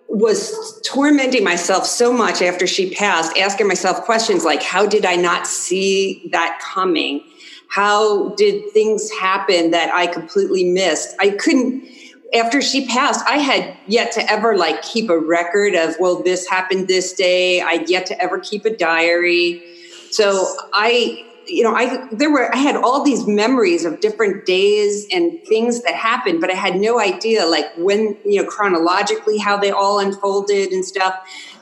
[0.08, 5.16] was tormenting myself so much after she passed, asking myself questions like, how did I
[5.16, 7.24] not see that coming?
[7.70, 11.16] How did things happen that I completely missed?
[11.20, 11.88] I couldn't,
[12.34, 16.48] after she passed, I had yet to ever like keep a record of, well, this
[16.48, 17.62] happened this day.
[17.62, 19.64] I'd yet to ever keep a diary.
[20.12, 25.08] So I, you know, I there were I had all these memories of different days
[25.12, 29.58] and things that happened, but I had no idea like when, you know, chronologically how
[29.58, 31.16] they all unfolded and stuff.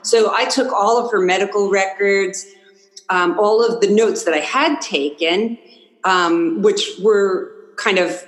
[0.03, 2.45] So I took all of her medical records,
[3.09, 5.57] um, all of the notes that I had taken,
[6.03, 8.27] um, which were kind of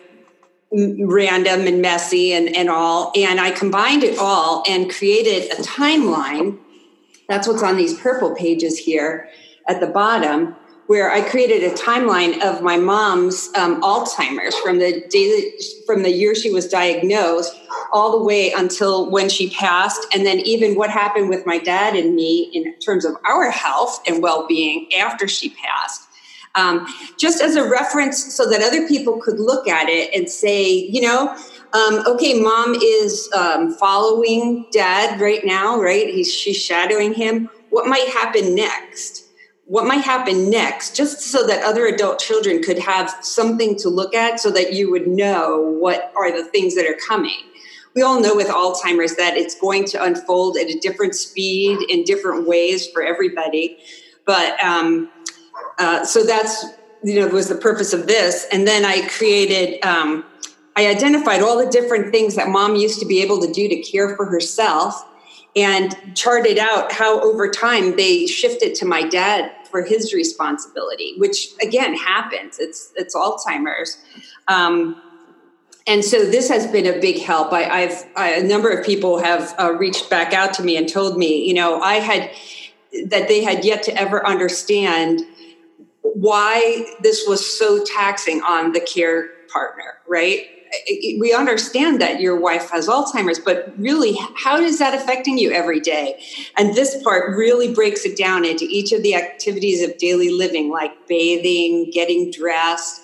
[0.72, 6.58] random and messy and, and all, and I combined it all and created a timeline.
[7.30, 9.30] That's what's on these purple pages here
[9.68, 10.56] at the bottom
[10.88, 15.54] where I created a timeline of my mom's um, Alzheimer's from the day
[15.86, 17.56] from the year she was diagnosed
[17.94, 21.96] all the way until when she passed, and then even what happened with my dad
[21.96, 26.08] and me in terms of our health and well-being after she passed.
[26.56, 30.72] Um, just as a reference, so that other people could look at it and say,
[30.72, 31.36] you know,
[31.74, 36.08] um, okay, mom is um, following dad right now, right?
[36.08, 37.50] He's she's shadowing him.
[37.72, 39.23] What might happen next?
[39.66, 44.14] What might happen next, just so that other adult children could have something to look
[44.14, 47.40] at so that you would know what are the things that are coming.
[47.96, 52.04] We all know with Alzheimer's that it's going to unfold at a different speed in
[52.04, 53.78] different ways for everybody.
[54.26, 55.10] But um,
[55.78, 56.66] uh, so that's,
[57.04, 58.48] you know, was the purpose of this.
[58.52, 60.26] And then I created, um,
[60.76, 63.82] I identified all the different things that mom used to be able to do to
[63.82, 65.06] care for herself
[65.56, 71.50] and charted out how over time they shifted to my dad for his responsibility, which
[71.62, 72.60] again happens.
[72.60, 73.98] It's it's Alzheimer's.
[74.48, 75.02] Um,
[75.86, 77.52] and so this has been a big help.
[77.52, 81.18] I, have a number of people have uh, reached back out to me and told
[81.18, 82.32] me, you know, I had
[83.08, 85.22] that they had yet to ever understand
[86.02, 90.46] why this was so taxing on the care partner, right?
[91.20, 95.80] We understand that your wife has Alzheimer's, but really, how is that affecting you every
[95.80, 96.24] day?
[96.58, 100.70] And this part really breaks it down into each of the activities of daily living,
[100.70, 103.02] like bathing, getting dressed,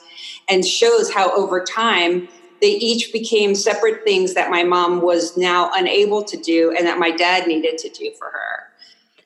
[0.50, 2.28] and shows how over time
[2.62, 7.00] they each became separate things that my mom was now unable to do and that
[7.00, 8.69] my dad needed to do for her.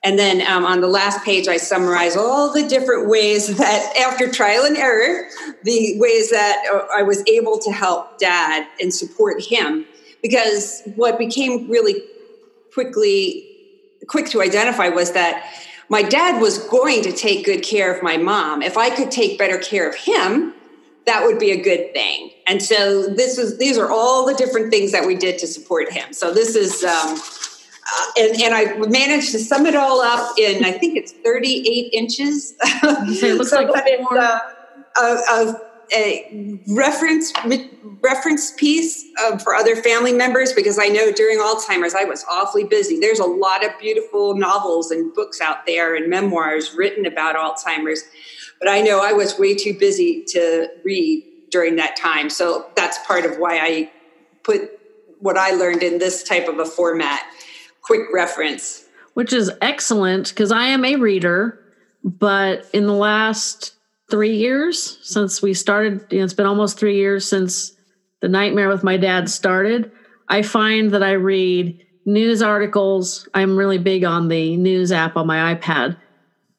[0.03, 4.29] And then um, on the last page, I summarize all the different ways that, after
[4.29, 5.29] trial and error,
[5.63, 9.85] the ways that uh, I was able to help dad and support him.
[10.21, 12.01] Because what became really
[12.73, 13.49] quickly
[14.07, 15.49] quick to identify was that
[15.89, 18.61] my dad was going to take good care of my mom.
[18.61, 20.53] If I could take better care of him,
[21.05, 22.31] that would be a good thing.
[22.47, 25.91] And so this is these are all the different things that we did to support
[25.91, 26.13] him.
[26.13, 27.17] So this is um,
[27.85, 31.93] uh, and, and I managed to sum it all up in I think it's 38
[31.93, 32.55] inches.
[32.61, 34.39] it looks so like it's uh,
[34.97, 35.55] a, a,
[35.93, 37.33] a, reference
[38.01, 42.63] reference piece uh, for other family members because I know during Alzheimer's I was awfully
[42.63, 42.99] busy.
[42.99, 48.03] There's a lot of beautiful novels and books out there and memoirs written about Alzheimer's,
[48.59, 52.29] but I know I was way too busy to read during that time.
[52.29, 53.91] So that's part of why I
[54.43, 54.79] put
[55.19, 57.23] what I learned in this type of a format
[57.83, 58.85] quick reference.
[59.13, 61.59] Which is excellent because I am a reader,
[62.03, 63.73] but in the last
[64.09, 67.73] three years since we started, you know, it's been almost three years since
[68.21, 69.91] the nightmare with my dad started.
[70.29, 73.27] I find that I read news articles.
[73.33, 75.97] I'm really big on the news app on my iPad.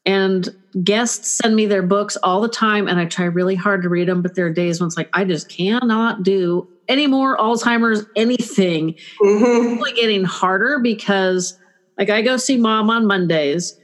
[0.06, 0.48] And
[0.82, 4.08] guests send me their books all the time, and I try really hard to read
[4.08, 4.22] them.
[4.22, 8.94] But there are days when it's like, I just cannot do any more Alzheimer's, anything.
[9.22, 9.76] Mm-hmm.
[9.76, 11.58] really getting harder because,
[11.98, 13.78] like, I go see mom on Mondays,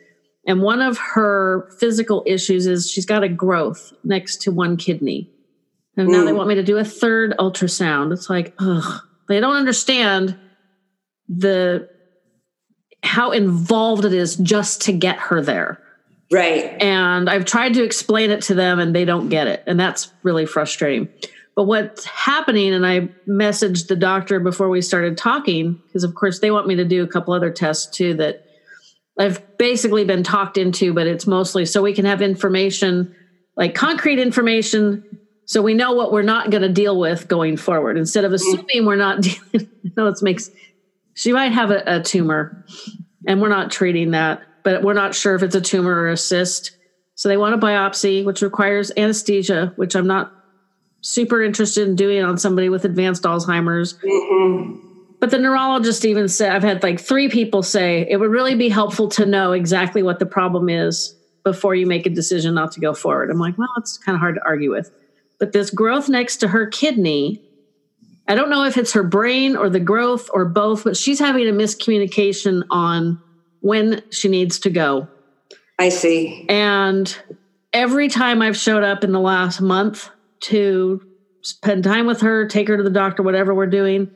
[0.46, 5.30] and one of her physical issues is she's got a growth next to one kidney.
[5.96, 6.12] And mm.
[6.12, 6.36] now they mm.
[6.36, 8.12] want me to do a third ultrasound.
[8.12, 10.38] It's like, ugh, they don't understand
[11.28, 11.88] the
[13.02, 15.80] how involved it is just to get her there.
[16.32, 16.80] Right.
[16.80, 19.64] And I've tried to explain it to them and they don't get it.
[19.66, 21.08] And that's really frustrating.
[21.56, 26.38] But what's happening, and I messaged the doctor before we started talking, because of course
[26.38, 28.46] they want me to do a couple other tests too that
[29.18, 33.14] I've basically been talked into, but it's mostly so we can have information,
[33.56, 35.04] like concrete information,
[35.44, 38.66] so we know what we're not going to deal with going forward instead of assuming
[38.66, 38.86] mm-hmm.
[38.86, 39.20] we're not
[39.52, 39.68] dealing.
[39.96, 40.50] no, it makes
[41.14, 42.64] she might have a, a tumor,
[43.26, 46.16] and we're not treating that, but we're not sure if it's a tumor or a
[46.16, 46.76] cyst.
[47.14, 50.32] So they want a biopsy, which requires anesthesia, which I'm not
[51.00, 53.94] super interested in doing it on somebody with advanced Alzheimer's.
[53.94, 54.88] Mm-hmm.
[55.18, 58.70] But the neurologist even said, I've had like three people say it would really be
[58.70, 62.80] helpful to know exactly what the problem is before you make a decision not to
[62.80, 63.30] go forward.
[63.30, 64.90] I'm like, well, it's kind of hard to argue with.
[65.38, 67.42] But this growth next to her kidney,
[68.28, 71.48] I don't know if it's her brain or the growth or both, but she's having
[71.48, 73.20] a miscommunication on
[73.60, 75.08] when she needs to go.
[75.78, 76.46] I see.
[76.48, 77.14] And
[77.72, 80.10] every time I've showed up in the last month
[80.40, 81.02] to
[81.42, 84.10] spend time with her, take her to the doctor, whatever we're doing,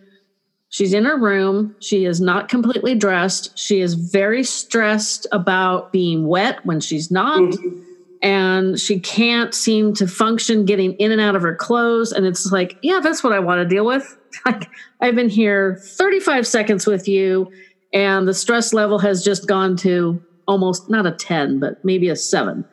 [0.74, 1.76] She's in her room.
[1.78, 3.56] She is not completely dressed.
[3.56, 7.38] She is very stressed about being wet when she's not.
[7.38, 7.80] Mm-hmm.
[8.22, 12.10] And she can't seem to function getting in and out of her clothes.
[12.10, 14.18] And it's like, yeah, that's what I want to deal with.
[14.44, 14.68] Like,
[15.00, 17.52] I've been here 35 seconds with you,
[17.92, 22.16] and the stress level has just gone to almost not a 10, but maybe a
[22.16, 22.64] seven.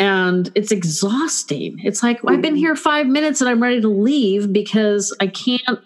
[0.00, 1.78] And it's exhausting.
[1.84, 2.18] It's like.
[2.26, 2.56] I've been mm-hmm.
[2.56, 5.78] here five minutes and I'm ready to leave because I can't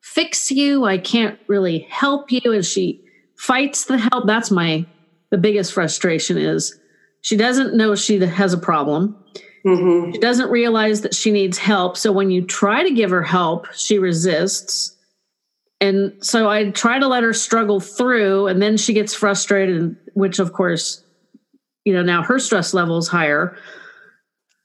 [0.00, 0.84] fix you.
[0.84, 2.52] I can't really help you.
[2.52, 3.04] And she
[3.36, 4.26] fights the help.
[4.26, 4.86] That's my,
[5.30, 6.78] the biggest frustration is
[7.20, 9.16] she doesn't know she has a problem.
[9.66, 10.12] Mm-hmm.
[10.12, 11.96] She doesn't realize that she needs help.
[11.96, 14.96] So when you try to give her help, she resists.
[15.80, 20.38] And so I try to let her struggle through, and then she gets frustrated, which
[20.38, 21.04] of course,
[21.88, 23.56] you know, now her stress level is higher.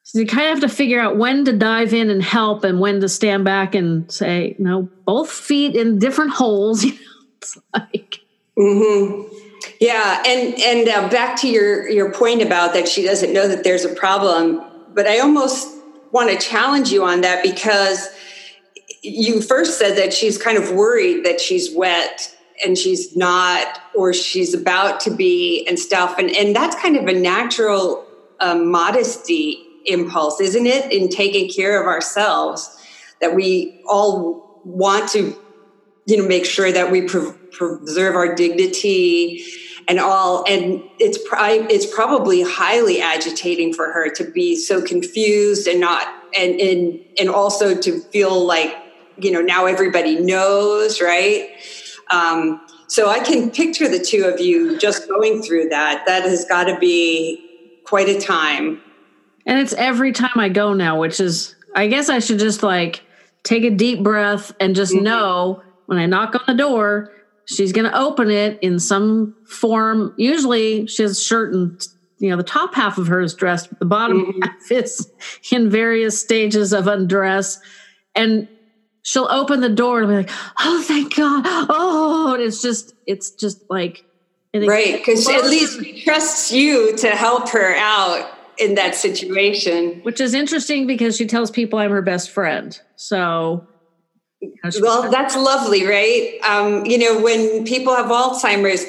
[0.03, 2.81] So you kind of have to figure out when to dive in and help and
[2.81, 6.83] when to stand back and say, no, both feet in different holes.
[6.91, 6.97] You know,
[7.37, 8.19] it's like.
[8.59, 9.35] Mm-hmm.
[9.79, 13.63] Yeah, and and uh, back to your your point about that she doesn't know that
[13.63, 14.61] there's a problem,
[14.93, 15.69] but I almost
[16.11, 18.09] want to challenge you on that because
[19.01, 22.33] you first said that she's kind of worried that she's wet
[22.65, 27.07] and she's not or she's about to be and stuff and and that's kind of
[27.07, 28.05] a natural
[28.39, 32.77] um, modesty impulse, isn't it, in taking care of ourselves
[33.21, 35.35] that we all want to,
[36.05, 39.43] you know, make sure that we pre- preserve our dignity
[39.87, 40.45] and all.
[40.47, 46.59] And it's it's probably highly agitating for her to be so confused and not and
[46.59, 48.75] and and also to feel like
[49.17, 51.49] you know now everybody knows, right?
[52.09, 56.03] Um, so I can picture the two of you just going through that.
[56.05, 57.43] That has got to be
[57.85, 58.81] quite a time.
[59.45, 63.03] And it's every time I go now, which is, I guess I should just like
[63.43, 65.03] take a deep breath and just mm-hmm.
[65.03, 67.11] know when I knock on the door,
[67.45, 70.13] she's going to open it in some form.
[70.17, 71.85] Usually she has shirt and,
[72.19, 74.41] you know, the top half of her is dressed, but the bottom mm-hmm.
[74.43, 75.11] half is
[75.51, 77.59] in various stages of undress.
[78.15, 78.47] And
[79.03, 80.29] she'll open the door and be like,
[80.59, 81.43] oh, thank God.
[81.45, 84.03] Oh, and it's just, it's just like,
[84.53, 84.97] right.
[84.97, 89.99] Because at least she trusts you to help her out in that situation.
[90.03, 92.79] Which is interesting because she tells people I'm her best friend.
[92.95, 93.67] So,
[94.81, 96.39] well, that's lovely, right?
[96.47, 98.85] Um, you know, when people have Alzheimer's,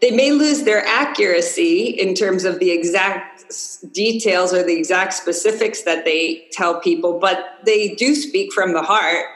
[0.00, 3.44] they may lose their accuracy in terms of the exact
[3.92, 8.82] details or the exact specifics that they tell people, but they do speak from the
[8.82, 9.26] heart.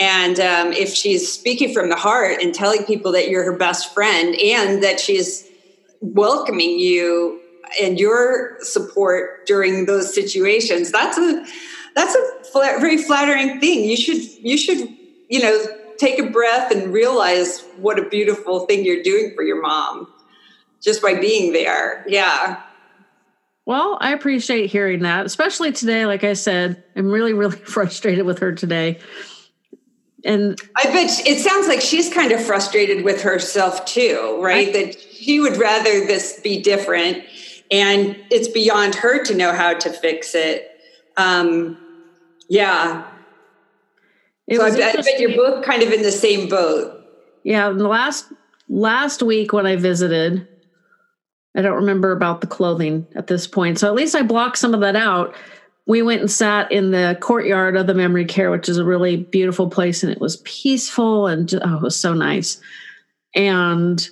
[0.00, 3.92] And um, if she's speaking from the heart and telling people that you're her best
[3.92, 5.46] friend and that she's
[6.00, 7.38] welcoming you
[7.80, 11.44] and your support during those situations that's a
[11.94, 13.84] that's a very flattering thing.
[13.84, 14.88] You should you should
[15.28, 15.66] you know
[15.98, 20.10] take a breath and realize what a beautiful thing you're doing for your mom
[20.82, 22.04] just by being there.
[22.08, 22.62] Yeah.
[23.66, 28.38] Well i appreciate hearing that especially today like i said i'm really really frustrated with
[28.38, 28.98] her today
[30.24, 34.72] and i bet it sounds like she's kind of frustrated with herself too right I,
[34.72, 37.24] that she would rather this be different
[37.70, 40.70] and it's beyond her to know how to fix it.
[41.16, 41.78] Um,
[42.48, 43.06] yeah.
[44.48, 47.04] It so I bet, I bet you're both kind of in the same boat.
[47.44, 47.70] Yeah.
[47.70, 48.26] The last
[48.68, 50.48] last week when I visited,
[51.56, 53.78] I don't remember about the clothing at this point.
[53.78, 55.34] So at least I blocked some of that out.
[55.90, 59.16] We went and sat in the courtyard of the memory care, which is a really
[59.16, 62.60] beautiful place, and it was peaceful and oh, it was so nice.
[63.34, 64.08] And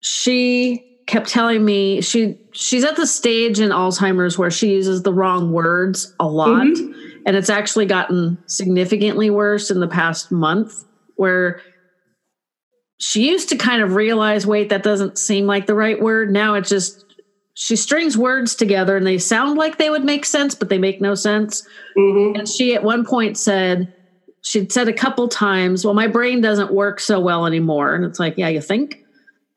[0.00, 5.12] she kept telling me she she's at the stage in Alzheimer's where she uses the
[5.12, 7.20] wrong words a lot mm-hmm.
[7.24, 11.62] and it's actually gotten significantly worse in the past month where
[12.98, 16.54] she used to kind of realize wait that doesn't seem like the right word now
[16.54, 17.07] it just
[17.60, 21.00] she strings words together and they sound like they would make sense but they make
[21.00, 22.38] no sense mm-hmm.
[22.38, 23.92] and she at one point said
[24.42, 28.18] she'd said a couple times well my brain doesn't work so well anymore and it's
[28.18, 29.04] like yeah you think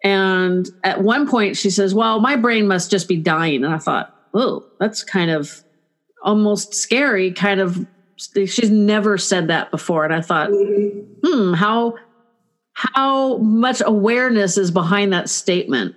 [0.04, 3.64] and at one point, she says, Well, my brain must just be dying.
[3.64, 5.64] And I thought, Oh, that's kind of
[6.24, 7.86] almost scary kind of
[8.45, 10.99] she's never said that before and i thought mm-hmm.
[11.24, 11.95] hmm how
[12.74, 15.95] how much awareness is behind that statement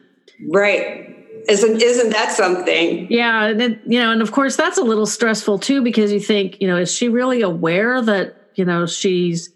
[0.48, 1.13] right
[1.48, 5.58] isn't isn't that something yeah and you know and of course that's a little stressful
[5.58, 9.50] too because you think you know is she really aware that you know she's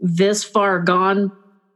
[0.00, 1.32] this far gone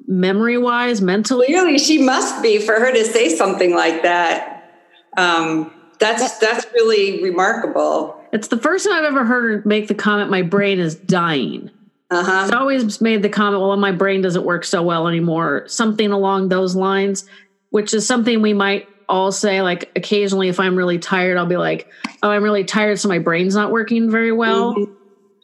[0.06, 4.72] memory wise mentally Really, she must be for her to say something like that
[5.16, 9.94] um that's that's really remarkable it's the first time I've ever heard her make the
[9.94, 11.70] comment, my brain is dying.
[12.10, 12.44] Uh-huh.
[12.44, 15.64] She's always made the comment, well, my brain doesn't work so well anymore.
[15.68, 17.24] Something along those lines,
[17.70, 19.60] which is something we might all say.
[19.60, 21.90] Like occasionally, if I'm really tired, I'll be like,
[22.22, 24.74] oh, I'm really tired, so my brain's not working very well.
[24.74, 24.94] Mm-hmm.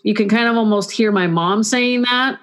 [0.02, 2.38] You can kind of almost hear my mom saying that.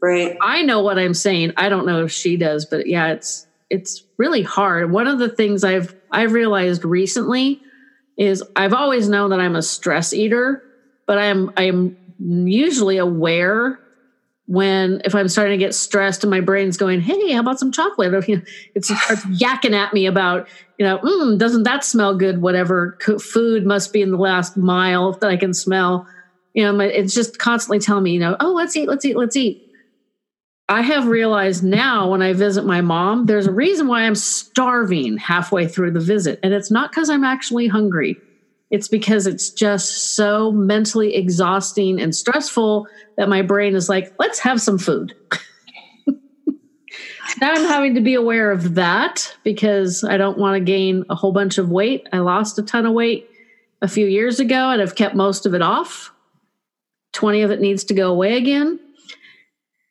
[0.00, 0.36] Right.
[0.40, 1.52] I know what I'm saying.
[1.56, 4.90] I don't know if she does, but yeah, it's it's really hard.
[4.92, 7.60] One of the things I've I've realized recently
[8.16, 10.62] is I've always known that I'm a stress eater,
[11.06, 13.78] but I'm I'm usually aware
[14.46, 17.72] when if I'm starting to get stressed and my brain's going, "Hey, how about some
[17.72, 18.12] chocolate?"
[18.74, 22.42] It starts yakking at me about, you know, mm, doesn't that smell good?
[22.42, 26.06] Whatever food must be in the last mile that I can smell.
[26.54, 29.36] You know, it's just constantly telling me, you know, oh, let's eat, let's eat, let's
[29.36, 29.72] eat.
[30.68, 35.18] I have realized now when I visit my mom, there's a reason why I'm starving
[35.18, 36.40] halfway through the visit.
[36.42, 38.16] And it's not because I'm actually hungry,
[38.72, 42.86] it's because it's just so mentally exhausting and stressful
[43.18, 45.14] that my brain is like, let's have some food.
[46.06, 51.14] now I'm having to be aware of that because I don't want to gain a
[51.14, 52.08] whole bunch of weight.
[52.14, 53.28] I lost a ton of weight
[53.82, 56.10] a few years ago and I've kept most of it off.
[57.12, 58.80] 20 of it needs to go away again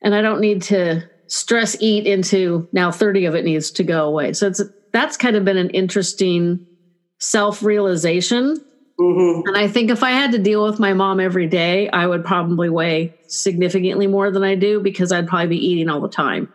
[0.01, 4.07] and I don't need to stress eat into now 30 of it needs to go
[4.07, 4.33] away.
[4.33, 4.61] So it's
[4.91, 6.65] that's kind of been an interesting
[7.19, 8.57] self realization.
[9.01, 9.47] Mm-hmm.
[9.47, 12.23] And I think if I had to deal with my mom every day, I would
[12.23, 16.53] probably weigh significantly more than I do because I'd probably be eating all the time.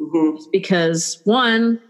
[0.00, 0.44] Mm-hmm.
[0.52, 1.80] Because one,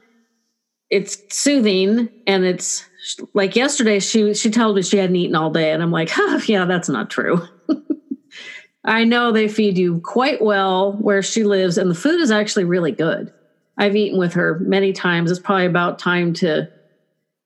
[0.88, 2.86] it's soothing and it's
[3.34, 6.40] like yesterday she she told me she hadn't eaten all day and I'm like, oh,
[6.46, 7.46] yeah, that's not true.
[8.84, 12.64] I know they feed you quite well where she lives, and the food is actually
[12.64, 13.30] really good.
[13.76, 15.30] I've eaten with her many times.
[15.30, 16.70] It's probably about time to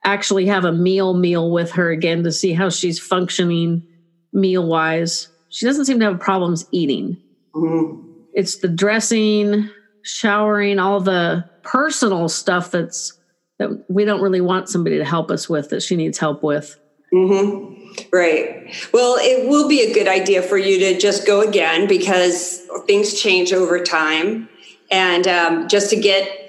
[0.05, 3.87] actually have a meal meal with her again to see how she's functioning
[4.33, 5.29] meal wise.
[5.49, 7.19] She doesn't seem to have problems eating.
[7.55, 8.09] Mm-hmm.
[8.35, 9.69] It's the dressing,
[10.03, 13.19] showering, all the personal stuff that's
[13.59, 16.79] that we don't really want somebody to help us with that she needs help with.
[17.13, 18.07] Mm-hmm.
[18.11, 18.75] Right.
[18.93, 23.21] Well, it will be a good idea for you to just go again because things
[23.21, 24.49] change over time.
[24.91, 26.42] And um, just to get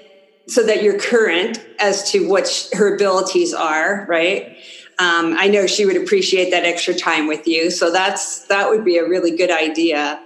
[0.46, 4.56] so that you're current as to what her abilities are, right?
[4.98, 7.70] Um, I know she would appreciate that extra time with you.
[7.70, 10.20] So that's that would be a really good idea.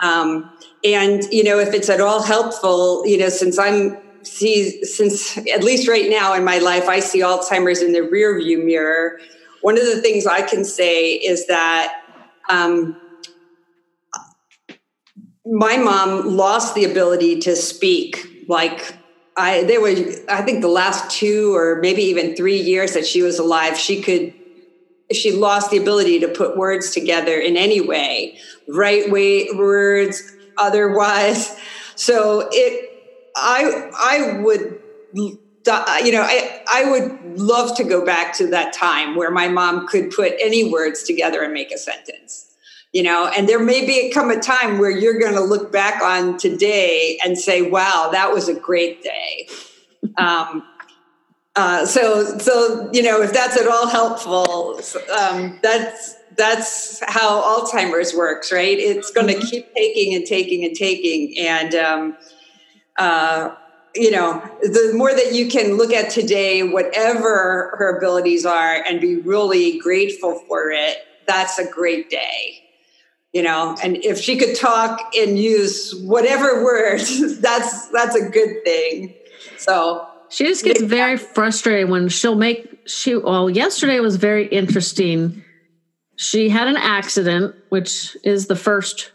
[0.00, 0.50] Um,
[0.84, 5.64] and you know, if it's at all helpful, you know, since I'm see since at
[5.64, 9.18] least right now in my life, I see Alzheimer's in the rear view mirror
[9.62, 12.02] one of the things I can say is that
[12.50, 13.00] um,
[15.46, 18.44] my mom lost the ability to speak.
[18.48, 18.94] Like
[19.36, 19.94] I, there were,
[20.28, 24.02] I think the last two or maybe even three years that she was alive, she
[24.02, 24.34] could,
[25.12, 30.22] she lost the ability to put words together in any way, right way words,
[30.56, 31.56] otherwise.
[31.94, 32.90] So it,
[33.36, 34.80] I, I would
[35.64, 39.86] you know, I, I would love to go back to that time where my mom
[39.86, 42.51] could put any words together and make a sentence,
[42.92, 46.02] you know, and there may be come a time where you're going to look back
[46.02, 49.48] on today and say, wow, that was a great day.
[50.18, 50.62] Um,
[51.56, 54.80] uh, so, so, you know, if that's at all helpful,
[55.18, 58.78] um, that's, that's how Alzheimer's works, right?
[58.78, 59.46] It's going to mm-hmm.
[59.46, 61.38] keep taking and taking and taking.
[61.38, 62.16] And, um,
[62.98, 63.54] uh,
[63.94, 69.00] you know, the more that you can look at today, whatever her abilities are, and
[69.00, 72.58] be really grateful for it, that's a great day.
[73.32, 78.62] You know, and if she could talk and use whatever words, that's that's a good
[78.64, 79.14] thing.
[79.58, 85.42] So she just gets very frustrated when she'll make she well, yesterday was very interesting.
[86.16, 89.12] She had an accident, which is the first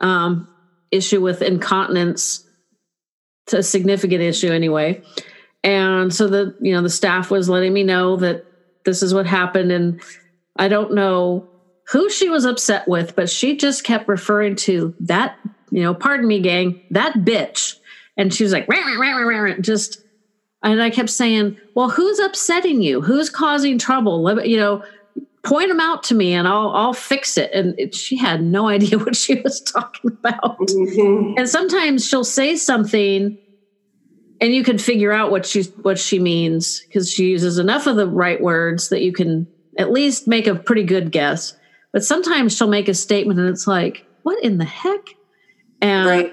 [0.00, 0.46] um,
[0.90, 2.44] issue with incontinence
[3.52, 5.02] a significant issue anyway.
[5.64, 8.44] And so the you know the staff was letting me know that
[8.84, 10.00] this is what happened and
[10.56, 11.48] I don't know
[11.90, 15.38] who she was upset with, but she just kept referring to that,
[15.70, 17.76] you know, pardon me, gang, that bitch.
[18.16, 20.04] And she was like, rah, rah, rah, just,
[20.62, 23.00] and I kept saying, well, who's upsetting you?
[23.00, 24.44] Who's causing trouble?
[24.44, 24.82] You know,
[25.44, 27.52] point them out to me and I'll I'll fix it.
[27.52, 30.58] And it, she had no idea what she was talking about.
[30.58, 31.38] Mm-hmm.
[31.38, 33.38] And sometimes she'll say something
[34.40, 37.96] and you can figure out what she what she means because she uses enough of
[37.96, 39.46] the right words that you can
[39.78, 41.54] at least make a pretty good guess.
[41.92, 45.00] But sometimes she'll make a statement and it's like, what in the heck?
[45.80, 46.32] And right.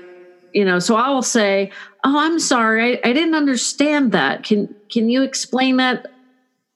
[0.53, 1.71] you know, so I will say,
[2.03, 4.43] "Oh, I'm sorry, I, I didn't understand that.
[4.43, 6.07] Can can you explain that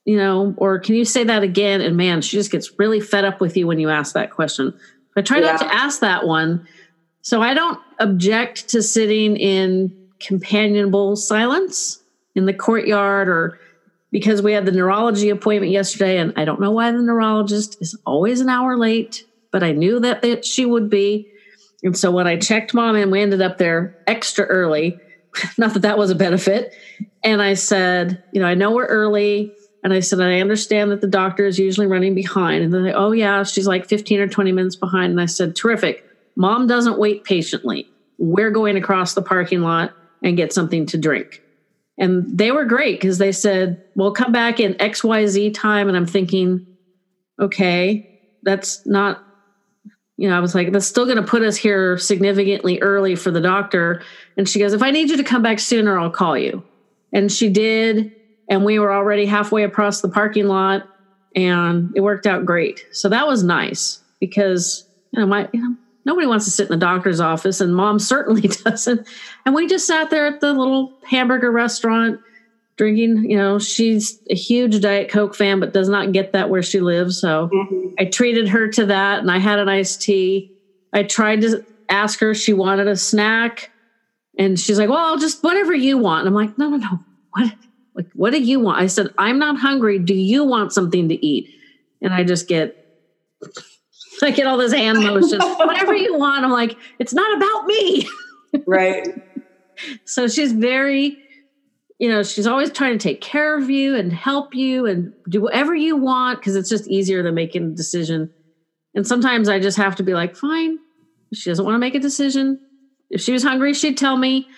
[0.04, 1.80] you know, or can you say that again?
[1.80, 4.72] And man, she just gets really fed up with you when you ask that question.
[5.16, 5.52] I try yeah.
[5.52, 6.66] not to ask that one.
[7.22, 12.00] So I don't object to sitting in companionable silence
[12.34, 13.58] in the courtyard or
[14.10, 17.96] because we had the neurology appointment yesterday and I don't know why the neurologist is
[18.04, 21.28] always an hour late, but I knew that, that she would be.
[21.82, 24.98] And so when I checked mom in, we ended up there extra early.
[25.58, 26.74] Not that that was a benefit.
[27.22, 29.54] And I said, you know, I know we're early.
[29.82, 32.62] And I said, I understand that the doctor is usually running behind.
[32.62, 35.12] And then they, oh, yeah, she's like 15 or 20 minutes behind.
[35.12, 36.04] And I said, terrific.
[36.36, 37.90] Mom doesn't wait patiently.
[38.18, 41.42] We're going across the parking lot and get something to drink.
[42.00, 45.86] And they were great because they said, we'll come back in XYZ time.
[45.86, 46.66] And I'm thinking,
[47.38, 49.22] okay, that's not,
[50.16, 53.30] you know, I was like, that's still going to put us here significantly early for
[53.30, 54.02] the doctor.
[54.38, 56.64] And she goes, if I need you to come back sooner, I'll call you.
[57.12, 58.12] And she did
[58.48, 60.88] and we were already halfway across the parking lot
[61.36, 62.84] and it worked out great.
[62.92, 66.78] So that was nice because you know my you know nobody wants to sit in
[66.78, 69.06] the doctor's office and mom certainly doesn't.
[69.44, 72.20] And we just sat there at the little hamburger restaurant
[72.76, 76.62] drinking, you know, she's a huge diet coke fan but does not get that where
[76.62, 77.94] she lives, so mm-hmm.
[77.98, 80.52] I treated her to that and I had an iced tea.
[80.92, 83.70] I tried to ask her if she wanted a snack
[84.38, 87.00] and she's like, "Well, I'll just whatever you want." And I'm like, "No, no, no.
[87.32, 87.52] What
[87.94, 88.80] like, what do you want?
[88.80, 89.98] I said, I'm not hungry.
[89.98, 91.54] Do you want something to eat?
[92.00, 92.76] And I just get,
[94.26, 95.42] I get all those hand motions.
[95.42, 96.44] Whatever you want.
[96.44, 98.08] I'm like, it's not about me.
[98.66, 99.06] Right.
[100.04, 101.16] so she's very,
[102.00, 105.40] you know, she's always trying to take care of you and help you and do
[105.40, 108.28] whatever you want because it's just easier than making a decision.
[108.96, 110.78] And sometimes I just have to be like, fine.
[111.32, 112.58] She doesn't want to make a decision.
[113.08, 114.48] If she was hungry, she'd tell me.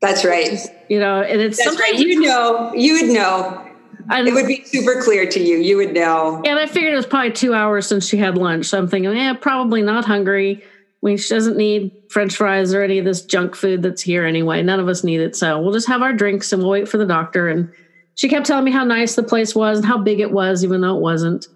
[0.00, 0.60] That's right.
[0.88, 2.06] You know, and it's That's sometimes right.
[2.06, 3.71] you know, you would know.
[4.10, 5.58] And, it would be super clear to you.
[5.58, 6.42] You would know.
[6.44, 8.66] And I figured it was probably two hours since she had lunch.
[8.66, 10.62] So I'm thinking, yeah, probably not hungry.
[10.62, 14.24] I mean, she doesn't need French fries or any of this junk food that's here
[14.24, 14.62] anyway.
[14.62, 15.34] None of us need it.
[15.34, 17.48] So we'll just have our drinks and we'll wait for the doctor.
[17.48, 17.72] And
[18.14, 20.80] she kept telling me how nice the place was and how big it was, even
[20.80, 21.46] though it wasn't.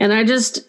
[0.00, 0.60] And I just,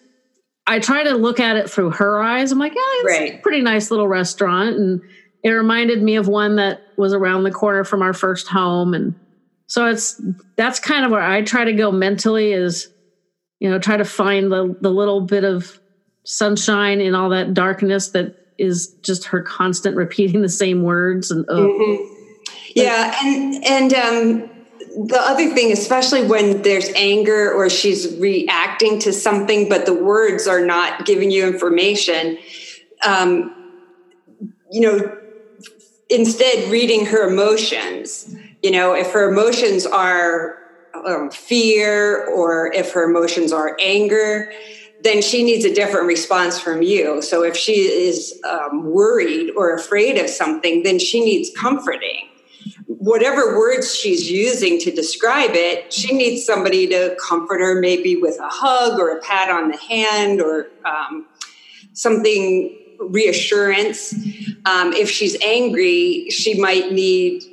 [0.68, 2.52] I try to look at it through her eyes.
[2.52, 3.36] I'm like, yeah, it's right.
[3.36, 4.76] a pretty nice little restaurant.
[4.76, 5.02] And
[5.44, 9.16] it reminded me of one that was around the corner from our first home and
[9.68, 10.22] so it's
[10.56, 12.92] that's kind of where i try to go mentally is
[13.60, 15.80] you know try to find the, the little bit of
[16.24, 21.46] sunshine in all that darkness that is just her constant repeating the same words and
[21.50, 21.68] oh.
[21.68, 22.52] mm-hmm.
[22.76, 24.50] yeah and and um
[25.08, 30.48] the other thing especially when there's anger or she's reacting to something but the words
[30.48, 32.38] are not giving you information
[33.06, 33.52] um
[34.72, 35.18] you know
[36.10, 38.36] instead reading her emotions.
[38.66, 40.58] You know, if her emotions are
[40.96, 44.52] um, fear or if her emotions are anger,
[45.04, 47.22] then she needs a different response from you.
[47.22, 52.28] So if she is um, worried or afraid of something, then she needs comforting.
[52.88, 58.40] Whatever words she's using to describe it, she needs somebody to comfort her, maybe with
[58.40, 61.28] a hug or a pat on the hand or um,
[61.94, 64.16] something reassurance.
[64.66, 67.52] Um, if she's angry, she might need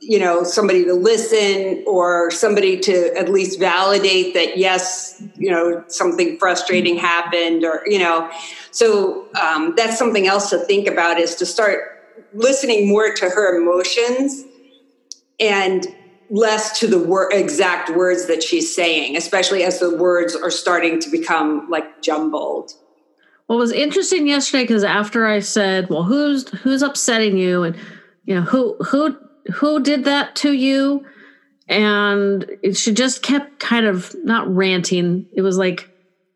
[0.00, 5.84] you know somebody to listen or somebody to at least validate that yes you know
[5.88, 8.30] something frustrating happened or you know.
[8.70, 11.80] So um, that's something else to think about is to start
[12.32, 14.44] listening more to her emotions
[15.38, 15.86] and
[16.30, 20.98] less to the wor- exact words that she's saying especially as the words are starting
[21.00, 22.72] to become like jumbled.
[23.46, 27.76] What was interesting yesterday because after I said, "Well, who's who's upsetting you?" and
[28.24, 29.16] you know who who
[29.52, 31.06] who did that to you,
[31.68, 35.26] and she just kept kind of not ranting.
[35.32, 35.90] It was like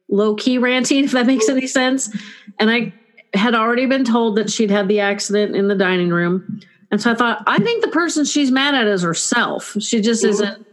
[0.08, 2.14] low key ranting, if that makes any sense.
[2.58, 2.92] And I
[3.34, 6.60] had already been told that she'd had the accident in the dining room.
[6.90, 9.76] And so I thought, I think the person she's mad at is herself.
[9.78, 10.66] She just isn't,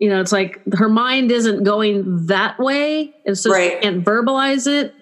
[0.00, 3.14] you know, it's like her mind isn't going that way.
[3.24, 3.74] And so right.
[3.74, 4.92] she can't verbalize it.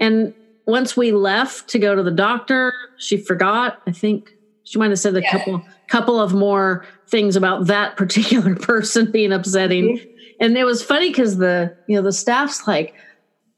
[0.00, 0.34] And
[0.66, 4.32] once we left to go to the doctor, she forgot, I think,
[4.64, 5.30] she might have said a yeah.
[5.30, 9.98] couple couple of more things about that particular person being upsetting.
[9.98, 10.10] Mm-hmm.
[10.40, 12.94] And it was funny because the you know the staff's like,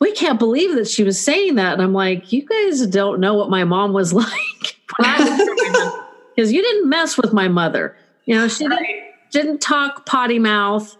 [0.00, 1.74] we can't believe that she was saying that.
[1.74, 6.88] And I'm like, you guys don't know what my mom was like because you didn't
[6.88, 7.96] mess with my mother.
[8.24, 8.78] You know, she right.
[9.30, 10.96] didn't, didn't talk potty mouth.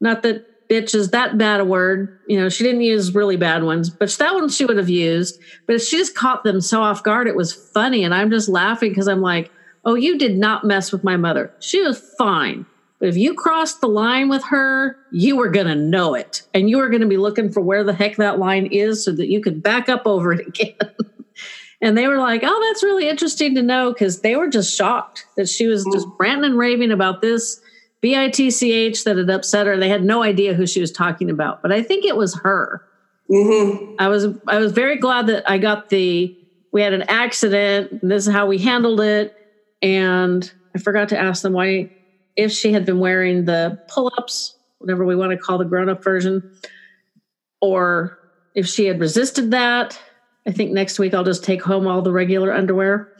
[0.00, 2.18] Not that bitch is that bad a word.
[2.26, 5.40] You know, she didn't use really bad ones, but that one she would have used.
[5.66, 7.26] But she just caught them so off guard.
[7.26, 8.04] It was funny.
[8.04, 9.50] And I'm just laughing because I'm like,
[9.84, 11.52] oh, you did not mess with my mother.
[11.60, 12.66] She was fine.
[12.98, 16.42] But if you crossed the line with her, you were going to know it.
[16.54, 19.12] And you were going to be looking for where the heck that line is so
[19.12, 20.76] that you could back up over it again.
[21.82, 25.26] and they were like, oh, that's really interesting to know because they were just shocked
[25.36, 26.16] that she was just mm.
[26.18, 27.60] ranting and raving about this
[28.04, 29.76] bitch that had upset her.
[29.76, 32.82] They had no idea who she was talking about, but I think it was her.
[33.30, 33.94] Mm-hmm.
[33.98, 36.36] I was I was very glad that I got the
[36.72, 38.00] we had an accident.
[38.02, 39.34] this is how we handled it,
[39.80, 41.90] and I forgot to ask them why
[42.36, 45.88] if she had been wearing the pull ups, whatever we want to call the grown
[45.88, 46.58] up version,
[47.60, 48.18] or
[48.54, 49.98] if she had resisted that.
[50.46, 53.10] I think next week I'll just take home all the regular underwear.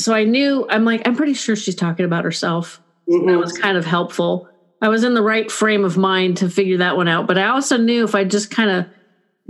[0.00, 3.26] So I knew I'm like I'm pretty sure she's talking about herself Mm-hmm.
[3.28, 4.48] That was kind of helpful.
[4.80, 7.26] I was in the right frame of mind to figure that one out.
[7.26, 8.86] But I also knew if I just kind of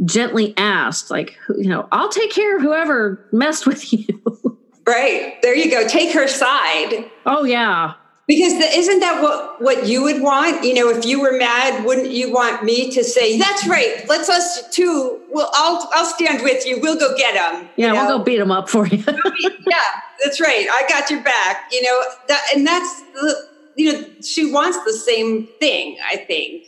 [0.05, 4.07] gently asked, like, you know, I'll take care of whoever messed with you.
[4.87, 5.41] Right.
[5.41, 5.89] There you go.
[5.89, 7.11] Take her side.
[7.25, 7.95] Oh, yeah.
[8.27, 10.65] Because the, isn't that what, what you would want?
[10.65, 14.31] You know, if you were mad, wouldn't you want me to say, "That's right, let's
[14.31, 15.21] us two.
[15.31, 16.81] Well, I'll I'll stand with you.
[16.81, 18.07] We'll go get them." Yeah, know?
[18.07, 19.05] we'll go beat them up for you.
[19.07, 19.77] yeah,
[20.25, 20.67] that's right.
[20.73, 21.69] I got your back.
[21.71, 26.65] You know, that, and that's the you know, she wants the same thing, I think,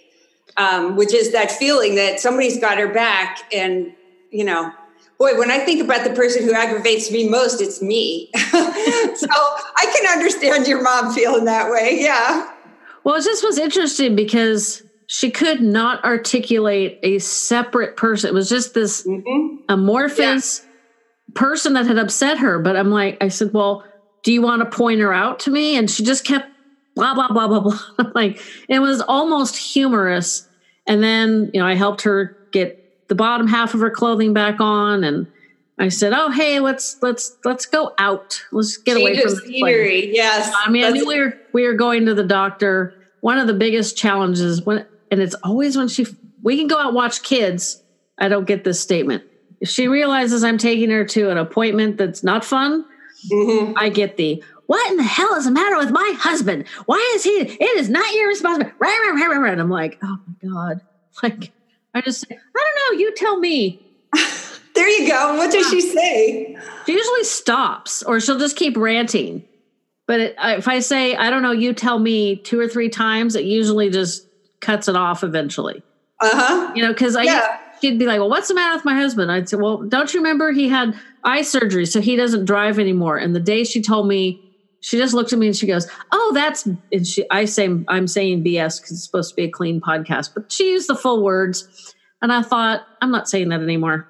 [0.57, 3.52] um, which is that feeling that somebody's got her back.
[3.52, 3.92] And,
[4.30, 4.72] you know,
[5.18, 8.30] boy, when I think about the person who aggravates me most, it's me.
[8.34, 11.98] so I can understand your mom feeling that way.
[12.00, 12.52] Yeah.
[13.04, 18.28] Well, it just was interesting because she could not articulate a separate person.
[18.28, 19.62] It was just this mm-hmm.
[19.68, 20.70] amorphous yeah.
[21.34, 22.58] person that had upset her.
[22.58, 23.84] But I'm like, I said, well,
[24.24, 25.76] do you want to point her out to me?
[25.76, 26.50] And she just kept
[26.96, 27.60] blah blah blah blah
[27.98, 30.48] blah like it was almost humorous
[30.86, 34.61] and then you know i helped her get the bottom half of her clothing back
[34.61, 35.26] on and
[35.78, 39.40] i said oh hey let's let's let's go out let's get Change away from the
[39.40, 43.38] scenery yes i mean i knew we were we were going to the doctor one
[43.38, 46.07] of the biggest challenges when and it's always when she
[46.42, 47.82] we can go out watch kids
[48.18, 49.22] i don't get this statement
[49.61, 52.84] if she realizes i'm taking her to an appointment that's not fun
[53.30, 53.72] mm-hmm.
[53.76, 56.66] i get the what in the hell is the matter with my husband?
[56.86, 57.30] Why is he?
[57.30, 58.74] It is not your responsibility.
[58.80, 60.80] And I'm like, oh my God.
[61.22, 61.50] Like,
[61.97, 63.01] I just say, I don't know.
[63.01, 63.80] You tell me.
[64.74, 65.36] there you go.
[65.36, 66.59] What does she say?
[66.84, 69.44] She usually stops or she'll just keep ranting.
[70.07, 73.34] But it, if I say, I don't know, you tell me two or three times,
[73.34, 74.26] it usually just
[74.61, 75.82] cuts it off eventually.
[76.20, 76.72] Uh huh.
[76.74, 77.22] You know, because I.
[77.22, 77.61] Yeah.
[77.82, 80.20] She'd be like, "Well, what's the matter with my husband?" I'd say, "Well, don't you
[80.20, 84.09] remember he had eye surgery, so he doesn't drive anymore?" And the day she told
[84.09, 84.45] me
[84.87, 88.07] she just looked at me and she goes, "Oh, that's." And she, I say, I'm
[88.07, 91.24] saying BS because it's supposed to be a clean podcast, but she used the full
[91.24, 94.09] words, and I thought, I'm not saying that anymore.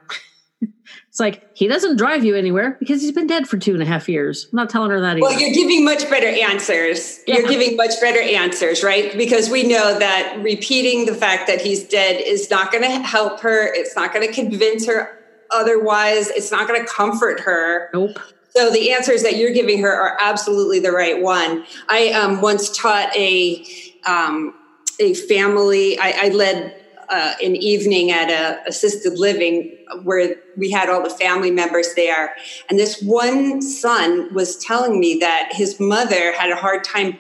[0.61, 3.87] it's like he doesn't drive you anywhere because he's been dead for two and a
[3.87, 4.49] half years.
[4.53, 5.13] I'm not telling her that.
[5.13, 5.23] Either.
[5.23, 7.21] Well, you're giving much better answers.
[7.27, 7.39] Yeah.
[7.39, 9.17] You're giving much better answers, right?
[9.17, 13.41] Because we know that repeating the fact that he's dead is not going to help
[13.41, 13.73] her.
[13.73, 15.19] It's not going to convince her
[15.51, 16.29] otherwise.
[16.29, 17.89] It's not going to comfort her.
[17.95, 18.19] Nope.
[18.57, 21.67] So the answers that you're giving her are absolutely the right one.
[21.91, 23.63] I um, once taught a
[24.07, 24.55] um,
[24.99, 25.99] a family.
[25.99, 26.75] I, I led
[27.11, 32.35] uh, an evening at a assisted living where we had all the family members there,
[32.71, 37.19] and this one son was telling me that his mother had a hard time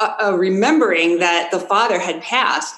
[0.00, 2.74] uh, uh, remembering that the father had passed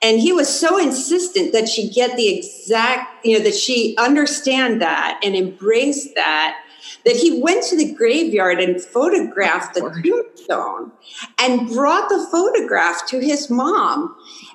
[0.00, 4.82] and he was so insistent that she get the exact you know that she understand
[4.82, 6.61] that and embrace that
[7.04, 10.92] that he went to the graveyard and photographed the tombstone
[11.38, 14.14] and brought the photograph to his mom.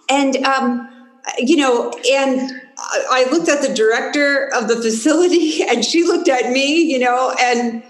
[0.10, 0.90] And, um,
[1.40, 6.52] you know, and I looked at the director of the facility and she looked at
[6.52, 7.84] me, you know, and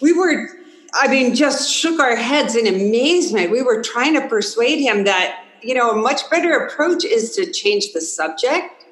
[0.00, 0.48] we were,
[0.94, 3.50] I mean, just shook our heads in amazement.
[3.50, 7.50] We were trying to persuade him that, you know, a much better approach is to
[7.52, 8.84] change the subject,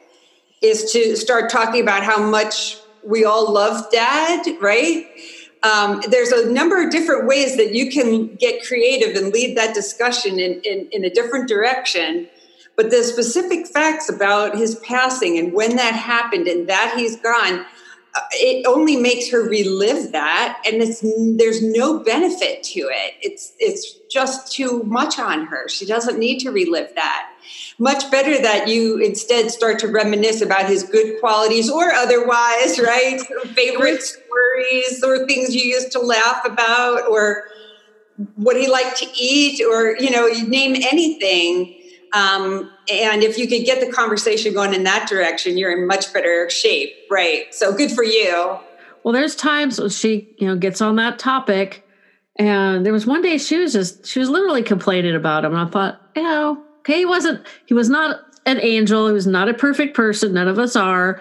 [0.60, 2.76] is to start talking about how much
[3.08, 5.06] we all love dad, right?
[5.62, 9.74] Um, there's a number of different ways that you can get creative and lead that
[9.74, 12.28] discussion in, in, in a different direction.
[12.76, 17.64] But the specific facts about his passing and when that happened and that he's gone,
[18.14, 21.04] Uh, it only makes her relive that and it's
[21.36, 23.14] there's no benefit to it.
[23.20, 25.68] It's it's just too much on her.
[25.68, 27.30] She doesn't need to relive that.
[27.78, 33.20] Much better that you instead start to reminisce about his good qualities or otherwise right?
[33.54, 37.44] Favorite stories or things you used to laugh about or
[38.34, 41.77] what he liked to eat or you know you name anything
[42.12, 46.12] um, and if you could get the conversation going in that direction, you're in much
[46.12, 47.52] better shape, right?
[47.54, 48.58] So good for you.
[49.04, 51.86] Well, there's times she, you know, gets on that topic,
[52.36, 55.68] and there was one day she was just she was literally complaining about him, and
[55.68, 59.48] I thought, you know, okay, he wasn't, he was not an angel, he was not
[59.48, 60.34] a perfect person.
[60.34, 61.20] None of us are.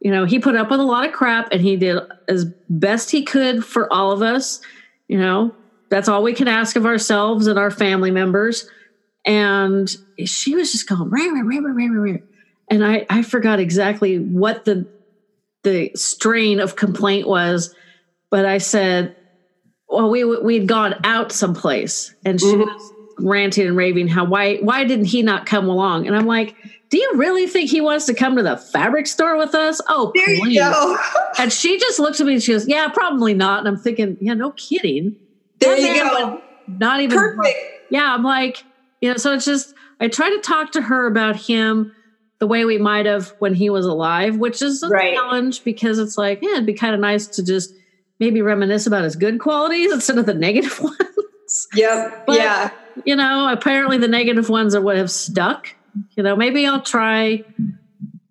[0.00, 3.10] You know, he put up with a lot of crap, and he did as best
[3.10, 4.60] he could for all of us.
[5.08, 5.54] You know,
[5.88, 8.68] that's all we can ask of ourselves and our family members
[9.24, 12.18] and she was just going rah, rah, rah, rah, rah, rah.
[12.70, 14.86] and I, I forgot exactly what the
[15.62, 17.74] the strain of complaint was
[18.30, 19.16] but i said
[19.88, 22.60] well we we'd gone out someplace and she mm-hmm.
[22.60, 26.54] was ranting and raving how why why didn't he not come along and i'm like
[26.90, 30.12] do you really think he wants to come to the fabric store with us oh
[30.14, 30.54] there please.
[30.54, 30.98] You go.
[31.38, 34.18] and she just looks at me and she goes yeah probably not and i'm thinking
[34.20, 35.16] yeah no kidding
[35.60, 37.56] there you go not even perfect
[37.90, 38.64] yeah i'm like
[39.04, 41.94] you know, so it's just I try to talk to her about him
[42.38, 45.12] the way we might have when he was alive, which is a right.
[45.12, 47.74] challenge because it's like, yeah, it'd be kind of nice to just
[48.18, 51.68] maybe reminisce about his good qualities instead of the negative ones.
[51.74, 52.24] Yep.
[52.24, 52.70] But, yeah.
[53.04, 55.68] You know, apparently the negative ones are what have stuck.
[56.16, 57.44] You know, maybe I'll try.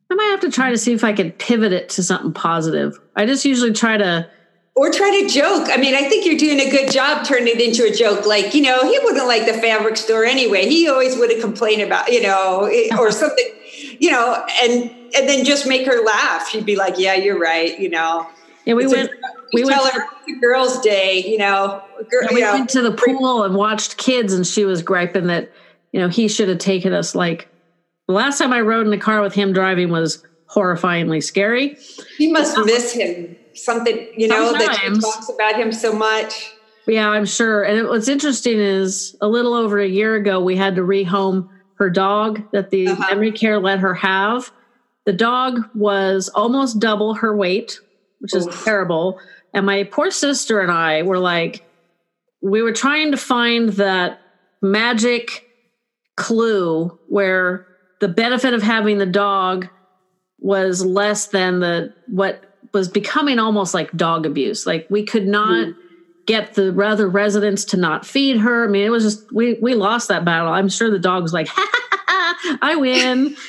[0.10, 3.00] I might have to try to see if I can pivot it to something positive.
[3.16, 4.28] I just usually try to
[4.76, 5.68] or try to joke.
[5.72, 8.26] I mean, I think you're doing a good job turning it into a joke.
[8.26, 10.68] Like, you know, he wouldn't like the fabric store anyway.
[10.68, 13.46] He always would have complained about, you know, or something,
[14.00, 16.50] you know, and and then just make her laugh.
[16.50, 18.28] She'd be like, "Yeah, you're right," you know.
[18.66, 19.12] Yeah, we went.
[19.54, 21.84] we tell went her to, Girls' Day, you know.
[22.10, 24.82] Girl, yeah, we you know, went to the pool and watched kids, and she was
[24.82, 25.52] griping that
[25.92, 27.14] you know he should have taken us.
[27.14, 27.48] Like
[28.08, 31.78] the last time I rode in the car with him driving was horrifyingly scary.
[32.18, 34.68] He must miss him something you know Sometimes.
[34.68, 36.52] that she talks about him so much
[36.88, 40.76] yeah i'm sure and what's interesting is a little over a year ago we had
[40.76, 43.06] to rehome her dog that the uh-huh.
[43.10, 44.52] memory care let her have
[45.06, 47.80] the dog was almost double her weight
[48.20, 49.20] which is terrible
[49.54, 51.66] and my poor sister and i were like
[52.42, 54.20] we were trying to find that
[54.62, 55.48] magic
[56.16, 57.68] clue where
[58.00, 59.68] the benefit of having the dog
[60.44, 64.68] was less than the what was becoming almost like dog abuse.
[64.68, 65.76] Like we could not mm.
[66.26, 68.66] get the other residents to not feed her.
[68.66, 70.52] I mean, it was just we we lost that battle.
[70.52, 71.48] I'm sure the dog was like,
[72.62, 73.36] I win.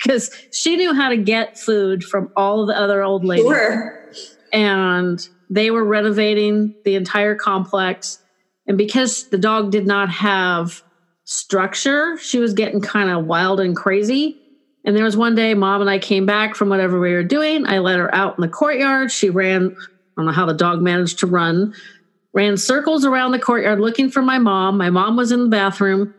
[0.00, 3.46] Because she knew how to get food from all the other old ladies.
[3.46, 4.08] Sure.
[4.52, 8.20] And they were renovating the entire complex.
[8.68, 10.84] And because the dog did not have
[11.24, 14.37] structure, she was getting kind of wild and crazy.
[14.88, 17.66] And there was one day, mom and I came back from whatever we were doing.
[17.66, 19.12] I let her out in the courtyard.
[19.12, 19.84] She ran, I
[20.16, 21.74] don't know how the dog managed to run,
[22.32, 24.78] ran circles around the courtyard looking for my mom.
[24.78, 26.14] My mom was in the bathroom.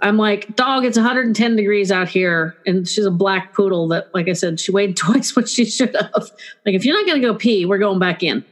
[0.00, 2.56] I'm like, dog, it's 110 degrees out here.
[2.64, 5.94] And she's a black poodle that, like I said, she weighed twice what she should
[5.94, 6.30] have.
[6.64, 8.42] Like, if you're not going to go pee, we're going back in.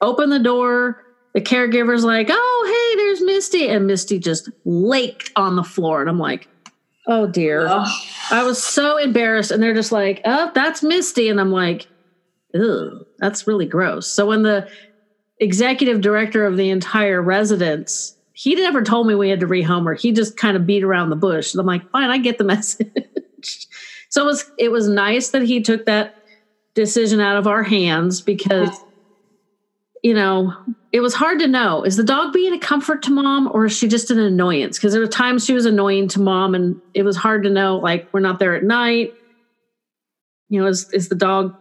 [0.00, 1.04] Open the door.
[1.34, 3.68] The caregiver's like, oh, hey, there's Misty.
[3.68, 6.00] And Misty just laked on the floor.
[6.00, 6.46] And I'm like,
[7.10, 7.66] Oh dear.
[8.30, 9.50] I was so embarrassed.
[9.50, 11.28] And they're just like, oh, that's Misty.
[11.28, 11.88] And I'm like,
[12.54, 14.06] ew, that's really gross.
[14.06, 14.70] So when the
[15.40, 19.94] executive director of the entire residence, he never told me we had to rehome her.
[19.94, 21.52] He just kind of beat around the bush.
[21.52, 23.66] And I'm like, fine, I get the message.
[24.08, 26.14] so it was it was nice that he took that
[26.74, 28.70] decision out of our hands because
[30.02, 30.54] you know,
[30.92, 33.76] it was hard to know is the dog being a comfort to mom or is
[33.76, 34.78] she just an annoyance?
[34.78, 37.78] Because there were times she was annoying to mom and it was hard to know,
[37.78, 39.14] like, we're not there at night.
[40.48, 41.54] You know, is, is the dog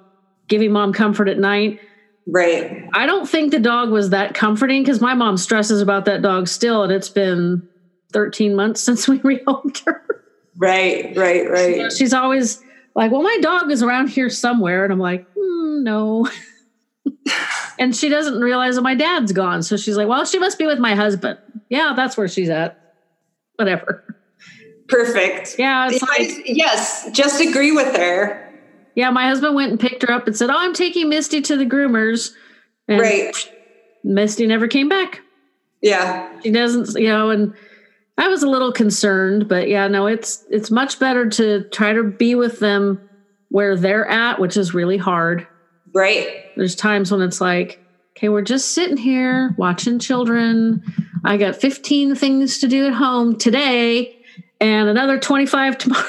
[0.48, 1.80] giving mom comfort at night?
[2.26, 2.90] Right.
[2.94, 6.48] I don't think the dog was that comforting because my mom stresses about that dog
[6.48, 7.68] still, and it's been
[8.14, 10.02] 13 months since we rehomed her.
[10.58, 11.92] Right, right, right.
[11.92, 12.62] she's always
[12.96, 14.84] like, Well, my dog is around here somewhere.
[14.84, 16.28] And I'm like, mm, No.
[17.80, 19.64] and she doesn't realize that my dad's gone.
[19.64, 21.40] So she's like, well, she must be with my husband.
[21.70, 22.96] Yeah, that's where she's at.
[23.56, 24.04] Whatever.
[24.88, 25.56] Perfect.
[25.60, 25.90] Yeah.
[25.92, 28.46] It's like, yes, just agree with her.
[28.96, 31.56] Yeah, my husband went and picked her up and said, Oh, I'm taking Misty to
[31.56, 32.34] the groomers.
[32.88, 33.36] And right.
[34.04, 35.22] Misty never came back.
[35.82, 36.42] Yeah.
[36.42, 37.54] She doesn't, you know, and
[38.18, 42.04] I was a little concerned, but yeah, no, it's it's much better to try to
[42.04, 43.00] be with them
[43.50, 45.48] where they're at, which is really hard
[45.94, 46.46] Right.
[46.56, 47.84] There's times when it's like,
[48.18, 50.84] okay, we're just sitting here watching children.
[51.24, 54.22] I got 15 things to do at home today
[54.60, 56.06] and another 25 tomorrow.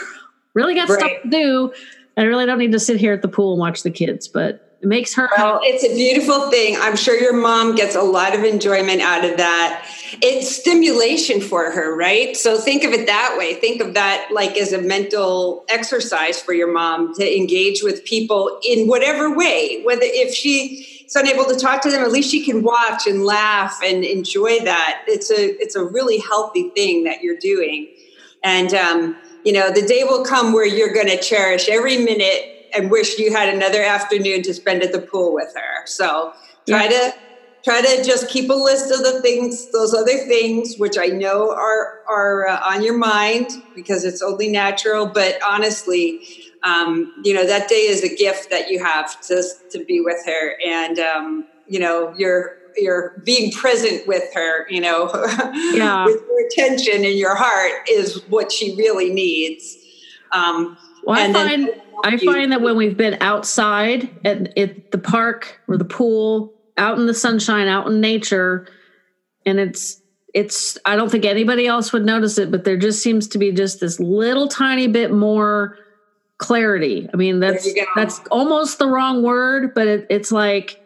[0.54, 0.98] really got right.
[0.98, 1.72] stuff to do.
[2.16, 4.69] I really don't need to sit here at the pool and watch the kids, but
[4.80, 6.76] it makes her well it's a beautiful thing.
[6.80, 9.86] I'm sure your mom gets a lot of enjoyment out of that.
[10.22, 12.36] It's stimulation for her right?
[12.36, 13.54] So think of it that way.
[13.54, 18.58] Think of that like as a mental exercise for your mom to engage with people
[18.66, 19.82] in whatever way.
[19.84, 23.80] Whether if she's unable to talk to them at least she can watch and laugh
[23.84, 25.02] and enjoy that.
[25.06, 27.88] It's a it's a really healthy thing that you're doing.
[28.42, 32.59] And um, you know the day will come where you're going to cherish every minute
[32.74, 35.86] and wish you had another afternoon to spend at the pool with her.
[35.86, 36.32] So
[36.66, 36.90] try yeah.
[36.90, 37.14] to
[37.62, 41.50] try to just keep a list of the things, those other things, which I know
[41.50, 45.06] are are uh, on your mind because it's only natural.
[45.06, 46.20] But honestly,
[46.62, 50.24] um, you know that day is a gift that you have to to be with
[50.26, 54.68] her, and um, you know you're you're being present with her.
[54.70, 55.10] You know,
[55.72, 56.04] yeah.
[56.06, 59.76] with your attention and your heart is what she really needs.
[60.32, 64.98] Um, well, I find then, I find that when we've been outside at, at the
[64.98, 68.66] park or the pool, out in the sunshine, out in nature,
[69.44, 70.00] and it's
[70.32, 73.52] it's I don't think anybody else would notice it, but there just seems to be
[73.52, 75.76] just this little tiny bit more
[76.38, 77.08] clarity.
[77.12, 80.82] I mean, that's that's almost the wrong word, but it, it's like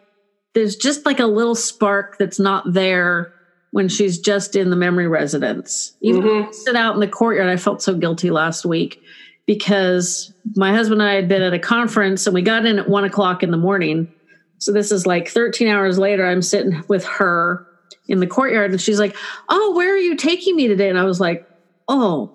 [0.53, 3.33] there's just like a little spark that's not there
[3.71, 5.95] when she's just in the memory residence.
[6.01, 6.51] Even mm-hmm.
[6.51, 9.01] sit out in the courtyard, I felt so guilty last week
[9.45, 12.89] because my husband and I had been at a conference and we got in at
[12.89, 14.11] one o'clock in the morning.
[14.57, 16.25] So this is like 13 hours later.
[16.25, 17.67] I'm sitting with her
[18.07, 19.15] in the courtyard and she's like,
[19.49, 20.89] Oh, where are you taking me today?
[20.89, 21.47] And I was like,
[21.87, 22.31] Oh,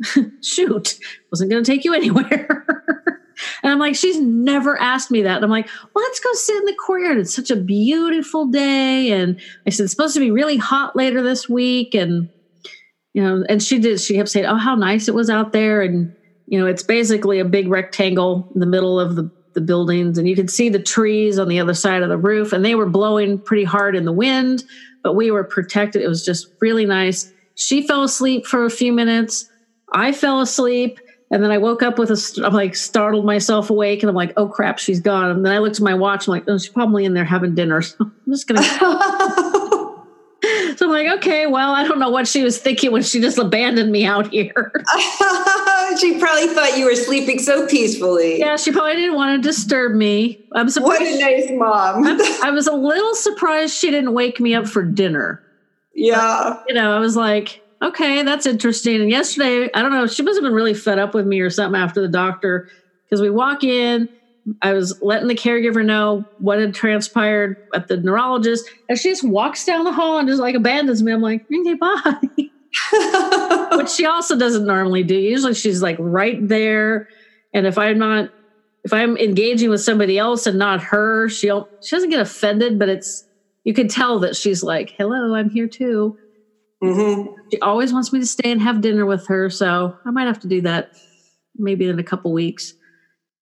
[0.42, 0.98] shoot,
[1.30, 2.64] wasn't going to take you anywhere.
[3.62, 5.36] and I'm like, She's never asked me that.
[5.36, 7.18] And I'm like, well, Let's go sit in the courtyard.
[7.18, 9.10] It's such a beautiful day.
[9.12, 11.94] And I said, It's supposed to be really hot later this week.
[11.94, 12.30] And,
[13.12, 15.82] you know, and she did, she kept saying, Oh, how nice it was out there.
[15.82, 16.14] And,
[16.46, 20.28] you know, it's basically a big rectangle in the middle of the, the buildings, and
[20.28, 22.88] you could see the trees on the other side of the roof, and they were
[22.88, 24.64] blowing pretty hard in the wind,
[25.02, 26.02] but we were protected.
[26.02, 27.32] It was just really nice.
[27.54, 29.48] She fell asleep for a few minutes.
[29.92, 30.98] I fell asleep.
[31.30, 34.32] And then I woke up with a, I'm like startled myself awake and I'm like,
[34.36, 35.30] oh crap, she's gone.
[35.30, 36.28] And then I looked at my watch.
[36.28, 37.82] I'm like, oh, she's probably in there having dinner.
[37.82, 39.83] So I'm just going to
[40.76, 43.38] So I'm like, okay, well, I don't know what she was thinking when she just
[43.38, 44.72] abandoned me out here.
[46.00, 48.40] she probably thought you were sleeping so peacefully.
[48.40, 50.44] Yeah, she probably didn't want to disturb me.
[50.52, 51.00] I'm surprised.
[51.00, 52.04] What a nice mom.
[52.42, 55.42] I was a little surprised she didn't wake me up for dinner.
[55.94, 56.56] Yeah.
[56.58, 59.00] But, you know, I was like, okay, that's interesting.
[59.00, 61.50] And yesterday, I don't know, she must have been really fed up with me or
[61.50, 62.68] something after the doctor
[63.04, 64.08] because we walk in
[64.60, 69.24] I was letting the caregiver know what had transpired at the neurologist, and she just
[69.24, 71.12] walks down the hall and just like abandons me.
[71.12, 72.48] I'm like, okay, bye.
[73.76, 75.16] Which she also doesn't normally do.
[75.16, 77.08] Usually she's like right there.
[77.54, 78.30] And if I'm not,
[78.84, 82.88] if I'm engaging with somebody else and not her, she'll she doesn't get offended, but
[82.88, 83.24] it's
[83.64, 86.18] you can tell that she's like, hello, I'm here too.
[86.82, 87.32] Mm-hmm.
[87.50, 90.40] She always wants me to stay and have dinner with her, so I might have
[90.40, 90.92] to do that
[91.56, 92.74] maybe in a couple weeks.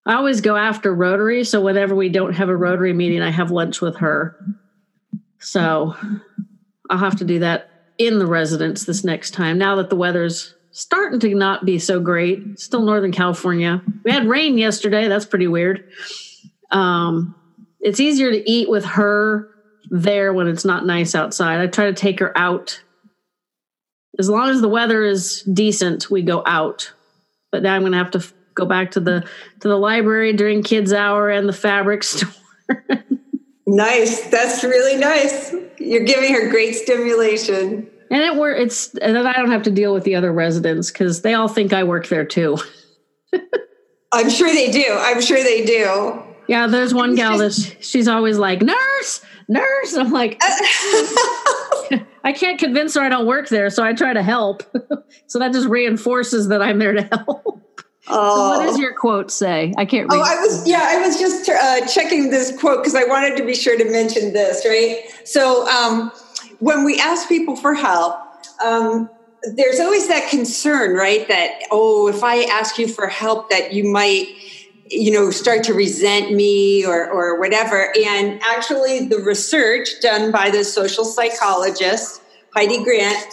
[0.04, 1.44] I always go after Rotary.
[1.44, 4.36] So whenever we don't have a Rotary meeting, I have lunch with her.
[5.38, 5.94] So
[6.90, 9.58] I'll have to do that in the residence this next time.
[9.58, 13.82] Now that the weather's starting to not be so great, still Northern California.
[14.04, 15.06] We had rain yesterday.
[15.08, 15.88] That's pretty weird.
[16.70, 17.34] Um,
[17.80, 19.48] it's easier to eat with her
[19.90, 21.60] there when it's not nice outside.
[21.60, 22.82] I try to take her out.
[24.18, 26.92] As long as the weather is decent, we go out.
[27.50, 28.24] But now I'm going to have to
[28.54, 29.20] go back to the
[29.60, 32.30] to the library during kids hour and the fabric store.
[33.66, 34.28] Nice.
[34.28, 35.54] That's really nice.
[35.78, 37.88] You're giving her great stimulation.
[38.10, 40.90] And it were it's and then i don't have to deal with the other residents
[40.90, 42.58] because they all think i work there too.
[44.12, 44.84] I'm sure they do.
[44.90, 46.22] I'm sure they do.
[46.46, 49.24] Yeah there's one gal that she's always like nurse!
[49.48, 49.94] Nurse!
[49.94, 54.22] I'm like uh, i can't convince her i don't work there so i try to
[54.22, 54.62] help.
[55.28, 57.62] So that just reinforces that i'm there to help.
[58.06, 59.72] So what does your quote say?
[59.76, 60.18] I can't read.
[60.18, 63.46] Oh, I was yeah, I was just uh, checking this quote because I wanted to
[63.46, 64.66] be sure to mention this.
[64.66, 65.04] Right.
[65.24, 66.10] So um,
[66.58, 68.16] when we ask people for help,
[68.64, 69.08] um,
[69.54, 71.28] there's always that concern, right?
[71.28, 74.26] That oh, if I ask you for help, that you might
[74.90, 77.92] you know start to resent me or or whatever.
[78.04, 82.20] And actually, the research done by the social psychologist
[82.54, 83.26] Heidi Grant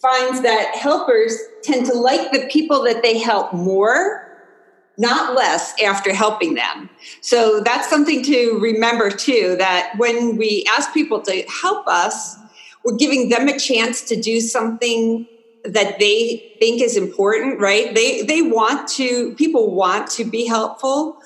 [0.00, 4.28] finds that helpers tend to like the people that they help more
[4.98, 6.90] not less after helping them.
[7.22, 12.36] So that's something to remember too that when we ask people to help us,
[12.84, 15.26] we're giving them a chance to do something
[15.64, 17.94] that they think is important, right?
[17.94, 21.16] They they want to people want to be helpful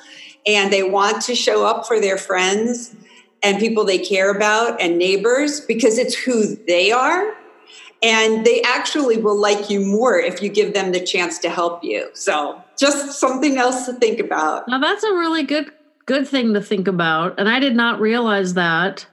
[0.47, 2.95] and they want to show up for their friends
[3.43, 7.35] and people they care about and neighbors because it's who they are
[8.03, 11.83] and they actually will like you more if you give them the chance to help
[11.83, 12.09] you.
[12.15, 14.69] So just something else to think about.
[14.69, 15.71] Now that's a really good
[16.07, 19.07] good thing to think about and i did not realize that.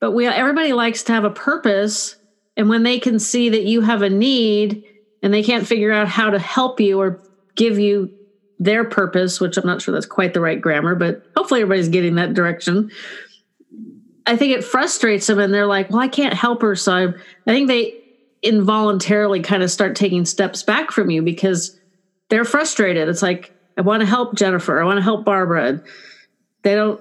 [0.00, 2.16] But we everybody likes to have a purpose
[2.56, 4.84] and when they can see that you have a need
[5.22, 7.22] and they can't figure out how to help you or
[7.56, 8.10] give you
[8.58, 12.14] their purpose which i'm not sure that's quite the right grammar but hopefully everybody's getting
[12.16, 12.90] that direction
[14.26, 16.76] I think it frustrates them and they're like, well, I can't help her.
[16.76, 18.02] So I, I think they
[18.42, 21.78] involuntarily kind of start taking steps back from you because
[22.28, 23.08] they're frustrated.
[23.08, 24.80] It's like, I want to help Jennifer.
[24.80, 25.68] I want to help Barbara.
[25.68, 25.82] And
[26.62, 27.00] they don't,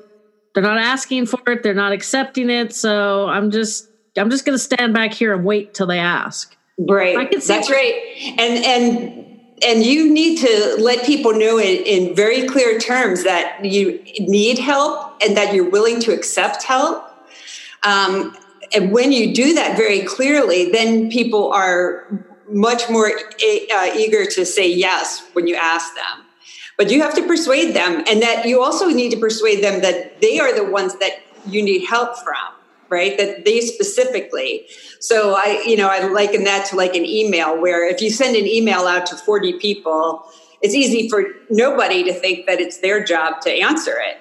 [0.53, 1.63] they're not asking for it.
[1.63, 2.74] They're not accepting it.
[2.74, 6.55] So I'm just, I'm just going to stand back here and wait till they ask.
[6.78, 7.30] Right.
[7.32, 8.36] That's right.
[8.39, 13.63] And, and, and you need to let people know in, in very clear terms that
[13.63, 17.11] you need help and that you're willing to accept help
[17.84, 18.36] um,
[18.73, 22.07] and when you do that very clearly, then people are
[22.49, 26.25] much more uh, eager to say yes when you ask them.
[26.77, 30.21] But you have to persuade them, and that you also need to persuade them that
[30.21, 32.36] they are the ones that you need help from,
[32.89, 33.17] right?
[33.17, 34.67] That they specifically.
[34.99, 38.36] So I, you know, I liken that to like an email where if you send
[38.36, 40.25] an email out to 40 people,
[40.61, 44.20] it's easy for nobody to think that it's their job to answer it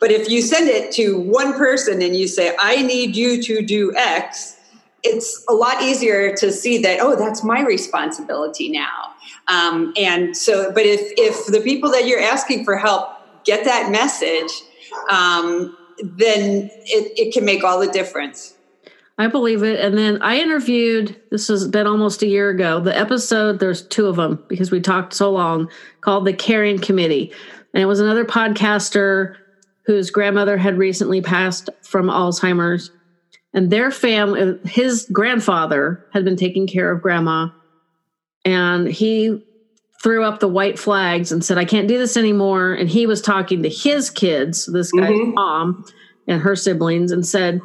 [0.00, 3.62] but if you send it to one person and you say, I need you to
[3.62, 4.56] do X,
[5.02, 9.14] it's a lot easier to see that, oh, that's my responsibility now.
[9.48, 13.08] Um, and so, but if, if the people that you're asking for help
[13.44, 14.50] get that message,
[15.08, 18.54] um, then it, it can make all the difference.
[19.18, 19.80] I believe it.
[19.80, 24.06] And then I interviewed, this has been almost a year ago, the episode, there's two
[24.06, 25.70] of them because we talked so long,
[26.02, 27.32] called The Caring Committee.
[27.72, 29.36] And it was another podcaster
[29.86, 32.90] whose grandmother had recently passed from Alzheimer's.
[33.54, 37.48] And their family, his grandfather had been taking care of grandma.
[38.44, 39.44] And he
[40.02, 42.74] threw up the white flags and said, I can't do this anymore.
[42.74, 45.34] And he was talking to his kids, this guy's mm-hmm.
[45.34, 45.84] mom
[46.28, 47.60] and her siblings, and said,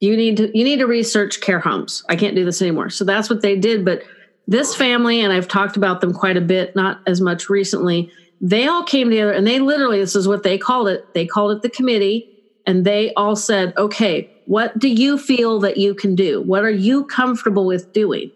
[0.00, 2.04] you need to you need to research care homes.
[2.08, 2.90] I can't do this anymore.
[2.90, 3.84] So that's what they did.
[3.84, 4.02] But
[4.46, 8.10] this family, and I've talked about them quite a bit, not as much recently,
[8.40, 11.02] they all came together and they literally, this is what they called it.
[11.14, 12.26] They called it the committee
[12.66, 16.42] and they all said, okay, what do you feel that you can do?
[16.42, 18.30] What are you comfortable with doing?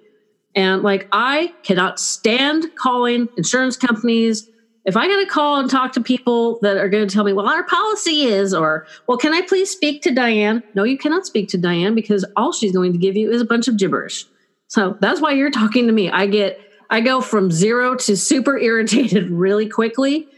[0.55, 4.49] And like, I cannot stand calling insurance companies.
[4.85, 7.33] If I got to call and talk to people that are going to tell me,
[7.33, 10.63] well, our policy is, or, well, can I please speak to Diane?
[10.75, 13.47] No, you cannot speak to Diane because all she's going to give you is a
[13.47, 14.27] bunch of gibberish.
[14.67, 16.11] So that's why you're talking to me.
[16.11, 16.59] I get
[16.93, 20.29] I go from zero to super irritated really quickly.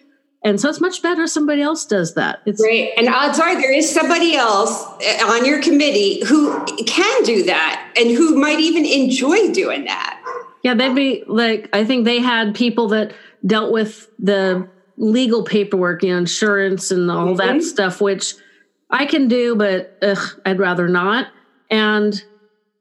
[0.44, 2.42] And so it's much better somebody else does that.
[2.46, 2.92] It's great.
[2.96, 7.92] And odds are there is somebody else eh, on your committee who can do that
[7.96, 10.20] and who might even enjoy doing that.
[10.62, 13.12] Yeah, they'd be like, I think they had people that
[13.44, 17.36] dealt with the legal paperwork, you know, insurance and all mm-hmm.
[17.36, 18.34] that stuff, which
[18.90, 21.28] I can do, but ugh, I'd rather not.
[21.68, 22.22] And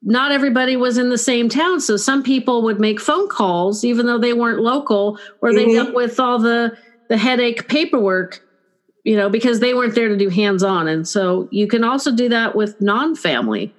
[0.03, 1.79] not everybody was in the same town.
[1.79, 5.85] So some people would make phone calls, even though they weren't local, or they mm-hmm.
[5.85, 6.77] dealt with all the,
[7.09, 8.45] the headache paperwork,
[9.03, 10.87] you know, because they weren't there to do hands on.
[10.87, 13.73] And so you can also do that with non family.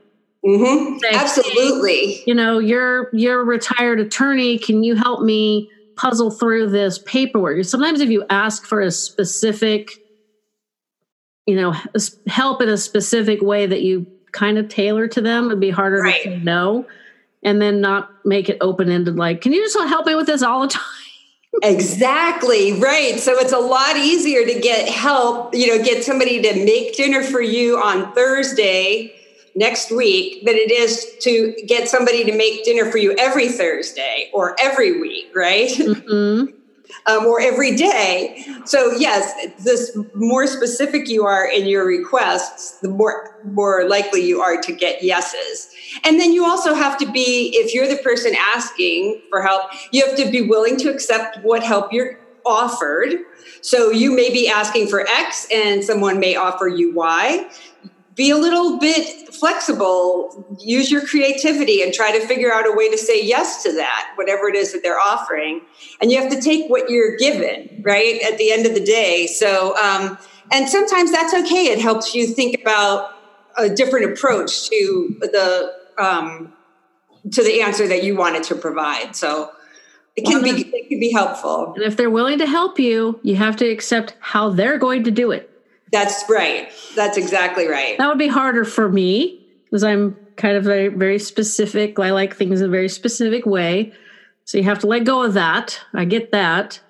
[0.44, 0.98] Mm-hmm.
[1.14, 2.22] Absolutely.
[2.26, 4.58] you know, you're you're a retired attorney.
[4.58, 7.64] Can you help me puzzle through this paperwork?
[7.64, 9.90] Sometimes if you ask for a specific,
[11.46, 11.74] you know,
[12.26, 15.46] help in a specific way that you kind of tailor to them.
[15.46, 16.22] It'd be harder right.
[16.22, 16.86] to say no
[17.42, 20.42] and then not make it open ended like, can you just help me with this
[20.42, 20.82] all the time?
[21.62, 26.52] exactly right so it's a lot easier to get help you know get somebody to
[26.64, 29.14] make dinner for you on thursday
[29.54, 34.28] next week than it is to get somebody to make dinner for you every thursday
[34.32, 36.50] or every week right mm-hmm
[37.06, 38.44] um, or every day.
[38.64, 44.40] So yes, this more specific you are in your requests, the more more likely you
[44.40, 45.68] are to get yeses.
[46.04, 50.06] And then you also have to be, if you're the person asking for help, you
[50.06, 53.12] have to be willing to accept what help you're offered.
[53.60, 57.48] So you may be asking for X and someone may offer you Y
[58.14, 62.88] be a little bit flexible, use your creativity and try to figure out a way
[62.88, 65.60] to say yes to that, whatever it is that they're offering.
[66.00, 68.20] And you have to take what you're given, right?
[68.22, 69.26] At the end of the day.
[69.26, 70.16] So, um,
[70.52, 71.66] and sometimes that's okay.
[71.66, 73.16] It helps you think about
[73.58, 76.52] a different approach to the, um,
[77.32, 79.16] to the answer that you wanted to provide.
[79.16, 79.50] So
[80.14, 81.72] it can be, it can be helpful.
[81.74, 85.10] And if they're willing to help you, you have to accept how they're going to
[85.10, 85.50] do it.
[85.94, 86.70] That's right.
[86.96, 87.96] That's exactly right.
[87.98, 91.98] That would be harder for me because I'm kind of very, very specific.
[92.00, 93.92] I like things in a very specific way.
[94.44, 95.80] So you have to let go of that.
[95.92, 96.80] I get that.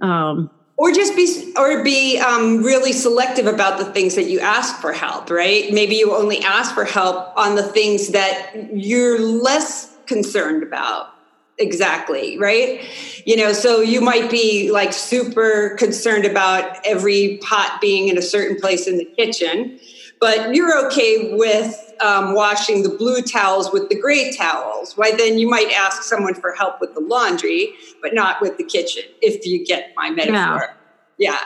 [0.00, 4.80] Um, or just be or be um, really selective about the things that you ask
[4.80, 9.94] for help right maybe you only ask for help on the things that you're less
[10.06, 11.14] concerned about
[11.58, 12.80] exactly right?
[13.24, 18.22] You know so you might be like super concerned about every pot being in a
[18.22, 19.78] certain place in the kitchen
[20.22, 24.96] but you're okay with um, washing the blue towels with the gray towels.
[24.96, 28.62] Why then you might ask someone for help with the laundry but not with the
[28.62, 30.76] kitchen if you get my metaphor.
[31.18, 31.38] Yeah, yeah.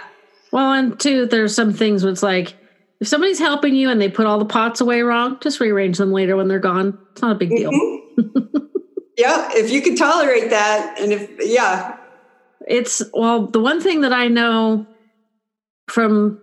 [0.53, 2.55] well and two there's some things where it's like
[3.01, 6.13] if somebody's helping you and they put all the pots away wrong just rearrange them
[6.13, 6.99] later when they're gone.
[7.13, 7.73] It's not a big deal.
[7.73, 8.59] Mm-hmm.
[9.17, 11.97] yeah if you could tolerate that and if yeah.
[12.67, 14.87] It's well the one thing that i know
[15.89, 16.41] from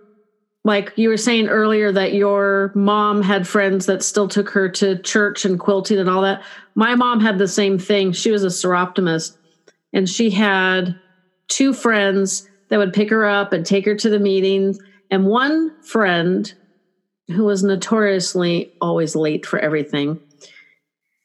[0.64, 4.98] like you were saying earlier that your mom had friends that still took her to
[5.00, 6.42] church and quilting and all that
[6.76, 8.12] my mom had the same thing.
[8.12, 9.38] She was a soroptimist
[9.92, 10.96] and she had
[11.48, 14.80] two friends that would pick her up and take her to the meetings
[15.10, 16.52] and one friend
[17.28, 20.20] who was notoriously always late for everything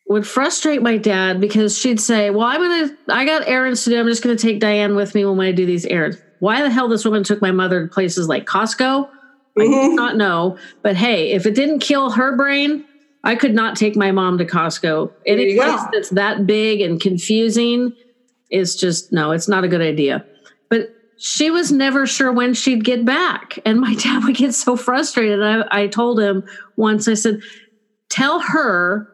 [0.09, 4.01] would frustrate my dad because she'd say, Well, I'm gonna I got errands to do.
[4.01, 6.19] I'm just gonna take Diane with me when I do these errands.
[6.41, 9.09] Why the hell this woman took my mother to places like Costco?
[9.09, 9.61] Mm-hmm.
[9.61, 10.57] I do not know.
[10.83, 12.85] But hey, if it didn't kill her brain,
[13.25, 15.13] I could not take my mom to Costco.
[15.27, 15.89] Any place go.
[15.93, 17.93] that's that big and confusing
[18.51, 20.25] is just no, it's not a good idea.
[20.71, 23.59] But she was never sure when she'd get back.
[23.67, 25.43] And my dad would get so frustrated.
[25.43, 26.45] I, I told him
[26.77, 27.41] once, I said,
[28.09, 29.07] Tell her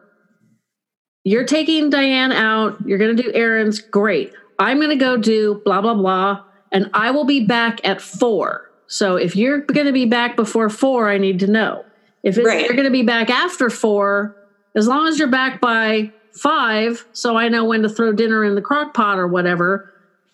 [1.25, 4.31] you're taking Diane out, you're going to do errands, great.
[4.59, 8.71] I'm going to go do blah, blah, blah, and I will be back at four.
[8.87, 11.83] So if you're going to be back before four, I need to know.
[12.21, 12.63] If right.
[12.63, 14.37] you're going to be back after four,
[14.75, 18.53] as long as you're back by five, so I know when to throw dinner in
[18.53, 19.91] the crock pot or whatever.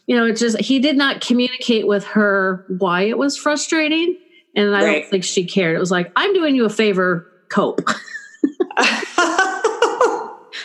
[0.07, 4.17] You know, it's just he did not communicate with her why it was frustrating.
[4.57, 5.01] And I right.
[5.01, 5.77] don't think she cared.
[5.77, 7.79] It was like, I'm doing you a favor, cope.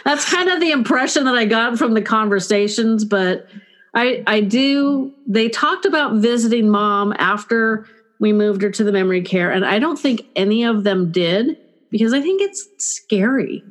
[0.06, 3.04] that's kind of the impression that I got from the conversations.
[3.04, 3.48] But
[3.92, 5.12] I, I do.
[5.26, 7.86] They talked about visiting mom after
[8.20, 11.58] we moved her to the memory care, and I don't think any of them did
[11.90, 13.64] because I think it's scary.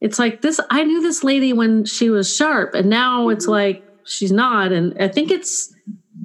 [0.00, 0.58] It's like this.
[0.70, 3.52] I knew this lady when she was sharp, and now it's mm-hmm.
[3.52, 4.72] like she's not.
[4.72, 5.74] And I think it's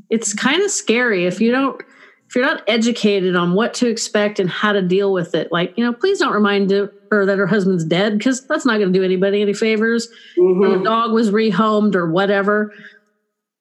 [0.09, 1.81] it's kind of scary if you don't
[2.29, 5.73] if you're not educated on what to expect and how to deal with it, like,
[5.77, 6.71] you know, please don't remind
[7.11, 10.07] her that her husband's dead because that's not going to do anybody any favors.
[10.37, 10.79] Mm-hmm.
[10.79, 12.73] the dog was rehomed or whatever.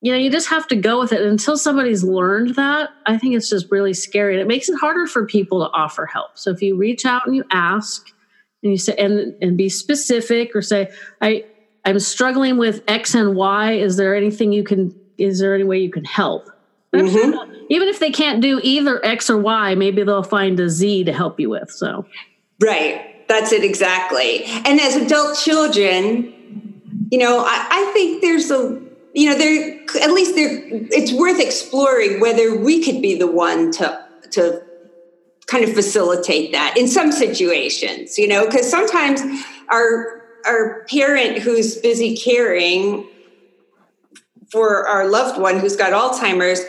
[0.02, 2.90] You know, you just have to go with it until somebody's learned that.
[3.06, 4.34] I think it's just really scary.
[4.34, 6.38] And it makes it harder for people to offer help.
[6.38, 8.06] So if you reach out and you ask
[8.62, 10.90] and you say, and, and be specific or say,
[11.20, 11.44] I,
[11.84, 13.72] I'm struggling with X and Y.
[13.72, 16.50] Is there anything you can, is there any way you can help?
[16.94, 17.64] Mm-hmm.
[17.68, 21.12] Even if they can't do either X or Y, maybe they'll find a Z to
[21.12, 21.70] help you with.
[21.70, 22.06] So,
[22.62, 23.15] right.
[23.28, 24.44] That's it exactly.
[24.44, 26.32] And as adult children,
[27.10, 28.80] you know, I, I think there's a,
[29.14, 33.72] you know, there at least there, it's worth exploring whether we could be the one
[33.72, 34.62] to to
[35.46, 38.18] kind of facilitate that in some situations.
[38.18, 39.20] You know, because sometimes
[39.68, 43.06] our our parent who's busy caring
[44.50, 46.60] for our loved one who's got Alzheimer's,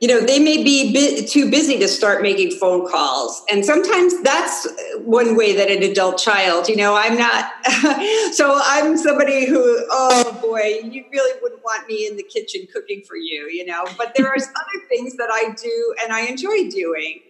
[0.00, 3.42] you know, they may be bit too busy to start making phone calls.
[3.50, 4.66] And sometimes that's
[4.96, 7.52] one way that an adult child, you know, I'm not,
[8.32, 13.02] so I'm somebody who, oh boy, you really wouldn't want me in the kitchen cooking
[13.06, 16.70] for you, you know, but there are other things that I do and I enjoy
[16.70, 17.20] doing.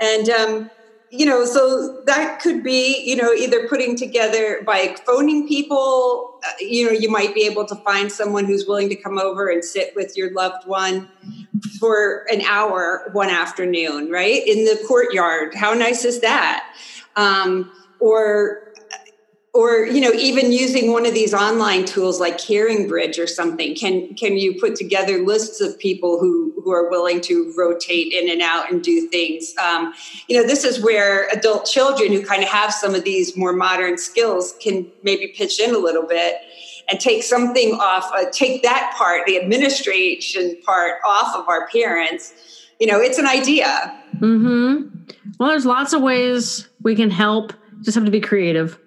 [0.00, 0.70] And, um,
[1.10, 6.52] you know, so that could be, you know, either putting together by phoning people, uh,
[6.58, 9.64] you know, you might be able to find someone who's willing to come over and
[9.64, 11.08] sit with your loved one
[11.78, 14.46] for an hour one afternoon, right?
[14.46, 15.54] In the courtyard.
[15.54, 16.74] How nice is that?
[17.14, 17.70] Um,
[18.00, 18.72] or
[19.56, 24.14] or you know even using one of these online tools like CaringBridge or something can
[24.14, 28.42] can you put together lists of people who who are willing to rotate in and
[28.42, 29.54] out and do things?
[29.56, 29.94] Um,
[30.28, 33.54] you know this is where adult children who kind of have some of these more
[33.54, 36.36] modern skills can maybe pitch in a little bit
[36.88, 42.34] and take something off uh, take that part the administration part off of our parents.
[42.78, 43.98] You know it's an idea.
[44.16, 45.04] Mm-hmm.
[45.38, 47.54] Well there's lots of ways we can help.
[47.82, 48.78] Just have to be creative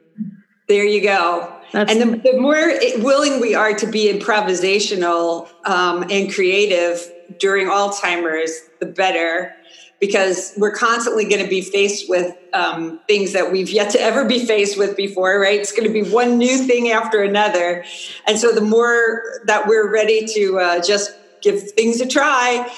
[0.70, 1.54] there you go.
[1.74, 2.56] That's and the, the, more
[3.04, 9.56] willing we are to be improvisational um, and creative during Alzheimer's, the better,
[10.00, 14.26] because we're constantly going to be faced with um, things that we've yet to ever
[14.26, 15.60] be faced with before, right?
[15.60, 17.84] It's going to be one new thing after another.
[18.26, 22.72] And so the more that we're ready to uh, just give things a try,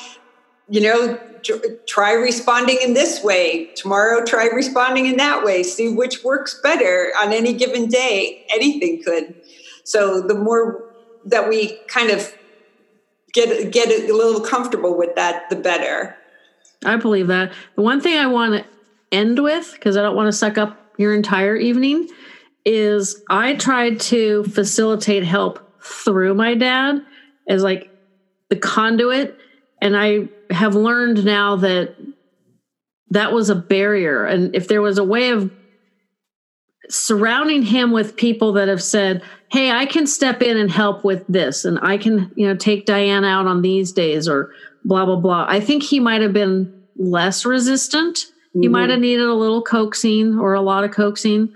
[0.69, 1.19] you know,
[1.88, 3.68] try responding in this way.
[3.76, 5.63] Tomorrow try responding in that way.
[5.63, 8.45] See which works better on any given day.
[8.53, 9.35] Anything could.
[9.84, 10.84] So the more
[11.26, 12.34] that we kind of
[13.34, 16.15] get get a little comfortable with that the better.
[16.84, 17.53] I believe that.
[17.76, 18.65] The one thing i want to
[19.11, 22.07] end with because i don't want to suck up your entire evening
[22.65, 27.03] is i tried to facilitate help through my dad
[27.47, 27.89] as like
[28.49, 29.38] the conduit
[29.81, 31.95] and i have learned now that
[33.11, 34.25] that was a barrier.
[34.25, 35.51] And if there was a way of
[36.89, 41.25] surrounding him with people that have said, Hey, I can step in and help with
[41.27, 44.51] this, and I can, you know, take Diane out on these days or
[44.85, 45.45] blah, blah, blah.
[45.47, 48.15] I think he might have been less resistant.
[48.15, 48.61] Mm-hmm.
[48.61, 51.53] He might have needed a little coaxing or a lot of coaxing.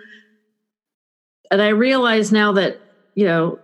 [1.50, 2.82] And I realize now that,
[3.14, 3.60] you know,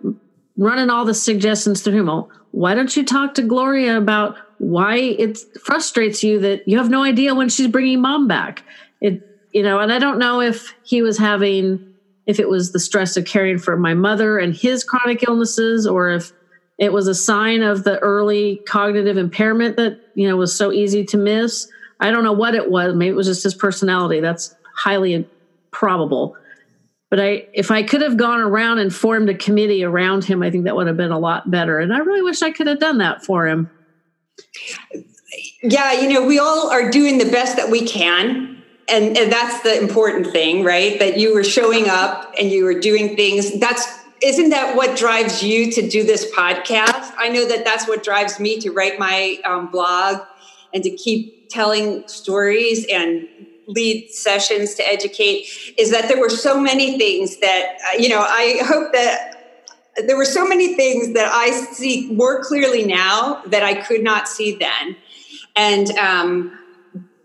[0.56, 4.96] running all the suggestions through him, well, why don't you talk to Gloria about why
[4.98, 8.64] it frustrates you that you have no idea when she's bringing mom back.
[9.02, 11.94] It you know and i don't know if he was having
[12.26, 16.10] if it was the stress of caring for my mother and his chronic illnesses or
[16.12, 16.32] if
[16.78, 21.04] it was a sign of the early cognitive impairment that you know was so easy
[21.06, 21.68] to miss.
[22.00, 22.96] I don't know what it was.
[22.96, 24.20] Maybe it was just his personality.
[24.20, 25.28] That's highly
[25.72, 26.36] probable
[27.10, 30.50] but i if i could have gone around and formed a committee around him i
[30.50, 31.80] think that would have been a lot better.
[31.80, 33.70] And i really wish i could have done that for him
[35.64, 38.64] yeah, you know, we all are doing the best that we can.
[38.90, 41.00] And, and that's the important thing, right?
[41.00, 43.60] That you were showing up and you were doing things.
[43.60, 43.86] That's
[44.22, 47.12] isn't that what drives you to do this podcast?
[47.18, 50.22] I know that that's what drives me to write my um, blog
[50.74, 53.28] and to keep telling stories and
[53.68, 55.48] lead sessions to educate.
[55.78, 58.22] Is that there were so many things that uh, you know.
[58.22, 59.31] I hope that
[59.98, 64.28] there were so many things that I see more clearly now that I could not
[64.28, 64.96] see then.
[65.56, 66.58] And um,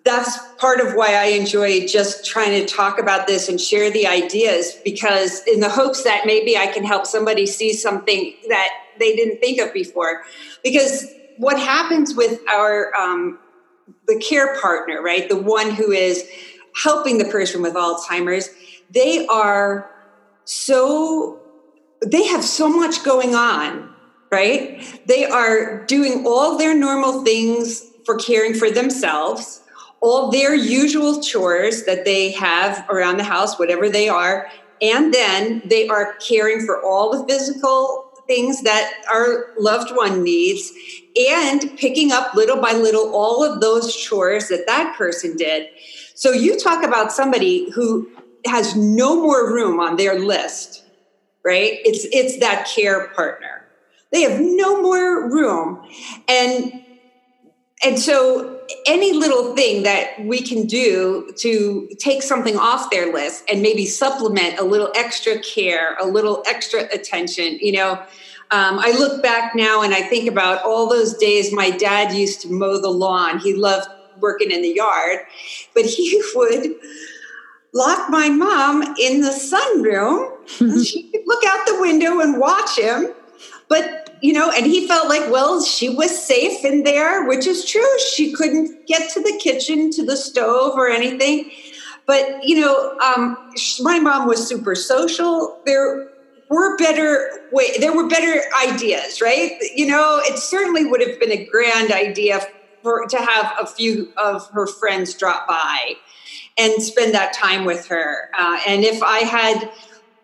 [0.05, 4.07] that's part of why I enjoy just trying to talk about this and share the
[4.07, 8.69] ideas because, in the hopes that maybe I can help somebody see something that
[8.99, 10.23] they didn't think of before.
[10.63, 11.07] Because
[11.37, 13.39] what happens with our um,
[14.07, 16.29] the care partner, right, the one who is
[16.83, 18.51] helping the person with Alzheimer's,
[18.91, 19.91] they are
[20.45, 21.41] so
[22.05, 23.95] they have so much going on,
[24.31, 25.01] right?
[25.07, 29.63] They are doing all their normal things for caring for themselves,
[30.01, 34.49] all their usual chores that they have around the house, whatever they are.
[34.81, 40.73] And then they are caring for all the physical things that our loved one needs
[41.31, 45.69] and picking up little by little all of those chores that that person did.
[46.15, 48.11] So you talk about somebody who
[48.47, 50.86] has no more room on their list
[51.47, 51.79] right?
[51.85, 53.65] It's it's that care partner.
[54.11, 55.89] They have no more room.
[56.29, 56.83] And
[57.85, 63.45] and so any little thing that we can do to take something off their list
[63.49, 67.93] and maybe supplement a little extra care, a little extra attention, you know,
[68.51, 72.41] um, I look back now and I think about all those days my dad used
[72.43, 73.39] to mow the lawn.
[73.39, 73.89] He loved
[74.21, 75.21] working in the yard,
[75.75, 76.75] but he would
[77.77, 80.33] lock my mom in the sunroom.
[80.85, 83.13] she could look out the window and watch him.
[83.69, 87.65] But, you know, and he felt like, well, she was safe in there, which is
[87.65, 87.99] true.
[88.15, 91.51] She couldn't get to the kitchen, to the stove, or anything.
[92.07, 93.37] But, you know, um,
[93.81, 95.61] my mom was super social.
[95.67, 96.09] There
[96.49, 99.51] were better way, there were better ideas, right?
[99.75, 102.41] You know, it certainly would have been a grand idea
[102.83, 105.97] for to have a few of her friends drop by
[106.59, 108.31] and spend that time with her.
[108.37, 109.71] Uh, and if I had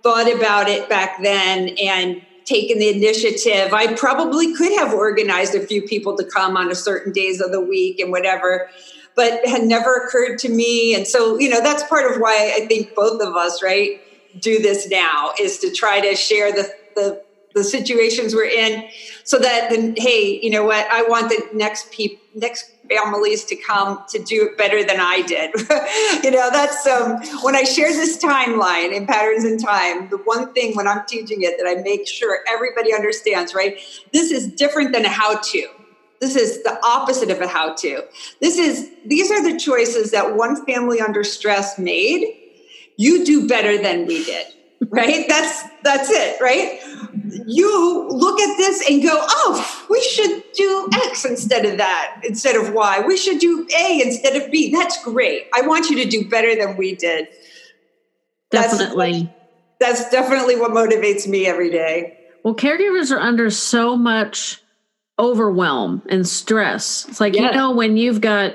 [0.03, 5.65] thought about it back then and taken the initiative, I probably could have organized a
[5.65, 8.69] few people to come on a certain days of the week and whatever,
[9.15, 10.95] but had never occurred to me.
[10.95, 14.01] And so, you know, that's part of why I think both of us, right?
[14.39, 17.23] do this now is to try to share the the,
[17.55, 18.89] the situations we're in
[19.25, 20.87] so that then hey you know what?
[20.91, 25.23] I want the next people next families to come to do it better than i
[25.23, 25.51] did.
[26.25, 30.53] You know that's um, when i share this timeline in patterns in time the one
[30.53, 33.79] thing when i'm teaching it that i make sure everybody understands right?
[34.13, 35.69] This is different than a how to
[36.21, 38.03] this is the opposite of a how to
[38.41, 42.39] this is these are the choices that one family under stress made.
[42.97, 44.47] You do better than we did
[44.91, 45.27] right?
[45.29, 46.81] That's that's it right?
[47.47, 52.57] You look at this and go oh we should do x instead of that instead
[52.57, 53.03] of y.
[53.07, 54.73] We should do a instead of b.
[54.73, 55.47] That's great.
[55.55, 57.29] I want you to do better than we did.
[58.51, 59.33] Definitely.
[59.81, 62.19] That's, that's definitely what motivates me every day.
[62.45, 64.61] Well caregivers are under so much
[65.19, 67.07] overwhelm and stress.
[67.09, 67.53] It's like yes.
[67.53, 68.55] you know when you've got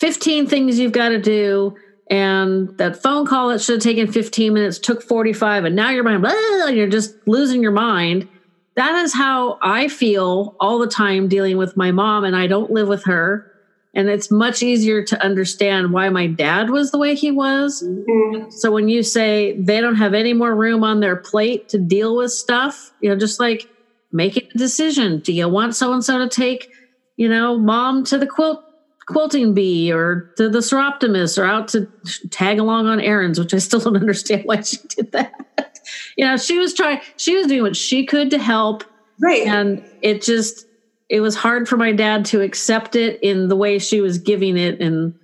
[0.00, 1.76] 15 things you've got to do
[2.12, 6.04] and that phone call that should have taken 15 minutes took 45 and now you're
[6.04, 8.28] blah, blah, you're just losing your mind.
[8.76, 12.70] That is how i feel all the time dealing with my mom and i don't
[12.70, 13.48] live with her.
[13.94, 17.82] And it's much easier to understand why my dad was the way he was.
[17.82, 18.50] Mm-hmm.
[18.50, 22.14] so when you say they don't have any more room on their plate to deal
[22.14, 23.70] with stuff you know just like
[24.12, 25.20] making a decision.
[25.20, 26.68] Do you want so and so to take
[27.16, 28.62] you know mom to the quilt
[29.06, 31.88] quilting bee or to the Soroptimist or out to
[32.30, 35.78] tag along on errands, which I still don't understand why she did that.
[36.16, 38.84] you know, she was trying, she was doing what she could to help.
[39.20, 39.46] Right.
[39.46, 40.66] And it just,
[41.08, 44.56] it was hard for my dad to accept it in the way she was giving
[44.56, 44.80] it.
[44.80, 45.14] And,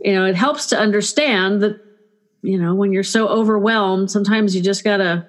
[0.00, 1.80] you know, it helps to understand that,
[2.42, 5.26] you know, when you're so overwhelmed, sometimes you just gotta,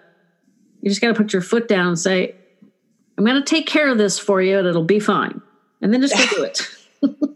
[0.81, 2.35] you just gotta put your foot down and say,
[3.21, 5.43] I'm going to take care of this for you and it'll be fine.
[5.79, 6.61] And then just go do it.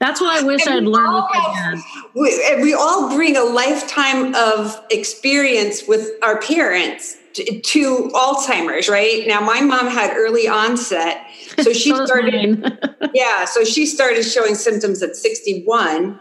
[0.00, 1.78] That's what I wish and I'd learned with my dad.
[2.14, 9.26] We, we all bring a lifetime of experience with our parents to, to Alzheimer's, right?
[9.26, 11.26] Now, my mom had early onset,
[11.60, 12.78] so she so started.
[13.14, 16.20] yeah, so she started showing symptoms at 61,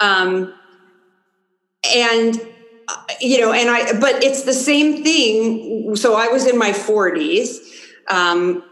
[0.00, 0.54] um,
[1.94, 2.40] and
[2.88, 3.98] uh, you know, and I.
[3.98, 5.96] But it's the same thing.
[5.96, 7.58] So I was in my 40s.
[8.10, 8.62] Um,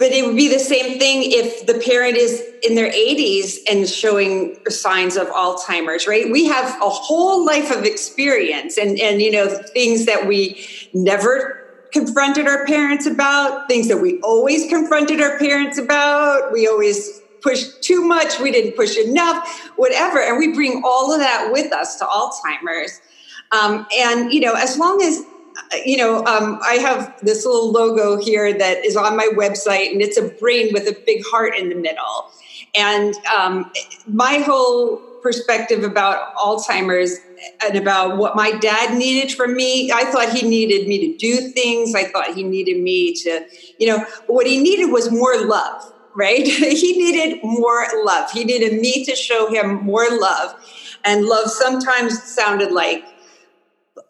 [0.00, 3.86] but it would be the same thing if the parent is in their 80s and
[3.86, 6.32] showing signs of alzheimer's right?
[6.32, 11.58] We have a whole life of experience and and you know things that we never
[11.92, 16.50] confronted our parents about things that we always confronted our parents about.
[16.50, 18.40] We always pushed too much.
[18.40, 20.18] We didn't push enough whatever.
[20.20, 23.00] And we bring all of that with us to alzheimer's.
[23.52, 25.24] Um, and you know as long as
[25.84, 30.02] you know, um, I have this little logo here that is on my website, and
[30.02, 32.30] it's a brain with a big heart in the middle.
[32.74, 33.70] And um,
[34.06, 37.18] my whole perspective about Alzheimer's
[37.64, 41.48] and about what my dad needed from me, I thought he needed me to do
[41.50, 41.94] things.
[41.94, 43.46] I thought he needed me to,
[43.78, 46.46] you know, what he needed was more love, right?
[46.46, 48.30] he needed more love.
[48.30, 50.54] He needed me to show him more love.
[51.04, 53.04] And love sometimes sounded like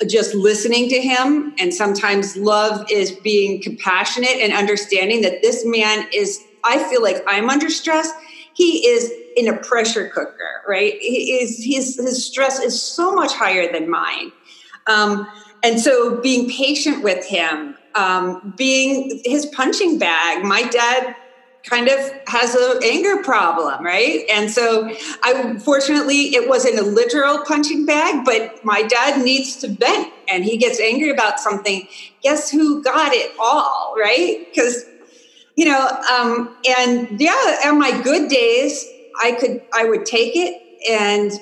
[0.08, 1.54] just listening to him.
[1.58, 7.22] And sometimes love is being compassionate and understanding that this man is, I feel like
[7.26, 8.10] I'm under stress.
[8.54, 10.94] He is in a pressure cooker, right?
[11.00, 14.32] He is, his, his stress is so much higher than mine.
[14.86, 15.26] Um,
[15.62, 21.14] and so being patient with him, um, being his punching bag, my dad
[21.64, 24.24] kind of has an anger problem, right?
[24.32, 24.90] And so
[25.22, 30.44] I fortunately it wasn't a literal punching bag, but my dad needs to vent and
[30.44, 31.86] he gets angry about something.
[32.22, 34.46] Guess who got it all, right?
[34.52, 34.84] Because
[35.56, 38.82] you know, um, and yeah, on my good days,
[39.20, 41.32] I could I would take it and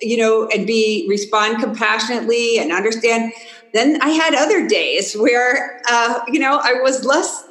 [0.00, 3.32] you know and be respond compassionately and understand.
[3.72, 7.44] Then I had other days where uh, you know I was less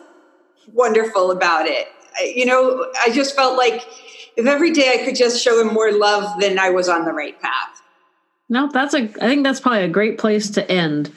[0.73, 1.87] wonderful about it
[2.21, 3.85] you know, I just felt like
[4.35, 7.11] if every day I could just show him more love, then I was on the
[7.11, 7.81] right path.
[8.49, 9.03] No, that's a.
[9.03, 11.11] I think that's probably a great place to end.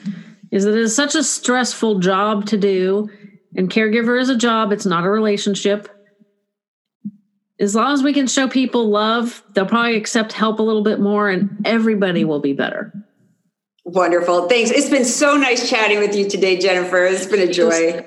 [0.51, 3.09] Is that it is such a stressful job to do,
[3.55, 4.71] and caregiver is a job.
[4.71, 5.89] It's not a relationship.
[7.59, 10.99] As long as we can show people love, they'll probably accept help a little bit
[10.99, 12.93] more, and everybody will be better.
[13.85, 14.47] Wonderful.
[14.47, 14.69] Thanks.
[14.69, 17.03] It's been so nice chatting with you today, Jennifer.
[17.05, 18.05] It's been a joy.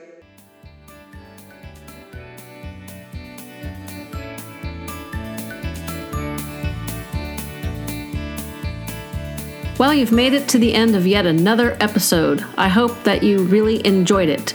[9.78, 12.42] Well, you've made it to the end of yet another episode.
[12.56, 14.54] I hope that you really enjoyed it.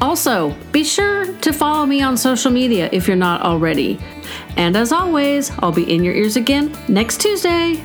[0.00, 3.98] Also, be sure to follow me on social media if you're not already.
[4.56, 7.84] And as always, I'll be in your ears again next Tuesday.